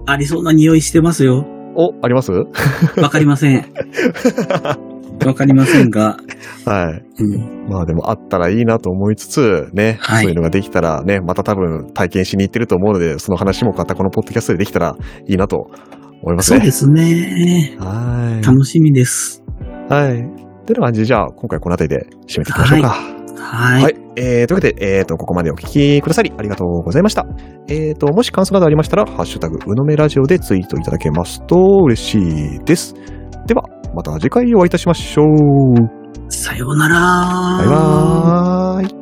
[0.07, 1.45] ありそうな匂いしてますよ。
[1.77, 2.33] お、あります？
[3.01, 3.67] わかりません。
[5.25, 6.17] わかりませんが。
[6.65, 7.23] はい。
[7.23, 7.69] うん。
[7.69, 14.97] まあでもあったらいいなと思いつつ、ね、はいそういうのができたらね、また多分体験しに行ってると思うので、その話もまたこのポッドキャストでできたら
[15.27, 15.71] いいなと
[16.23, 16.59] 思いますね。
[16.59, 17.77] そうですね。
[17.79, 19.45] は楽しみです。
[19.91, 19.93] い。
[19.93, 20.13] はい。
[20.67, 22.89] という感じで、じゃあ今回この辺りで締めていきましょうか。
[23.37, 23.83] はい。
[23.83, 24.02] はい。
[24.17, 27.27] えー、というわけで、えーと、ここまでお聞きくださりありがとうございました。
[27.69, 32.19] えーと、もし感想などありましたら、ハッシュタグ、うのめラジオでツイートいただけますと嬉し
[32.57, 32.95] いです。
[33.47, 33.63] では、
[33.95, 36.03] また次回お会いいたしましょう。
[36.29, 36.97] さようなら。
[37.59, 39.02] バイバーイ。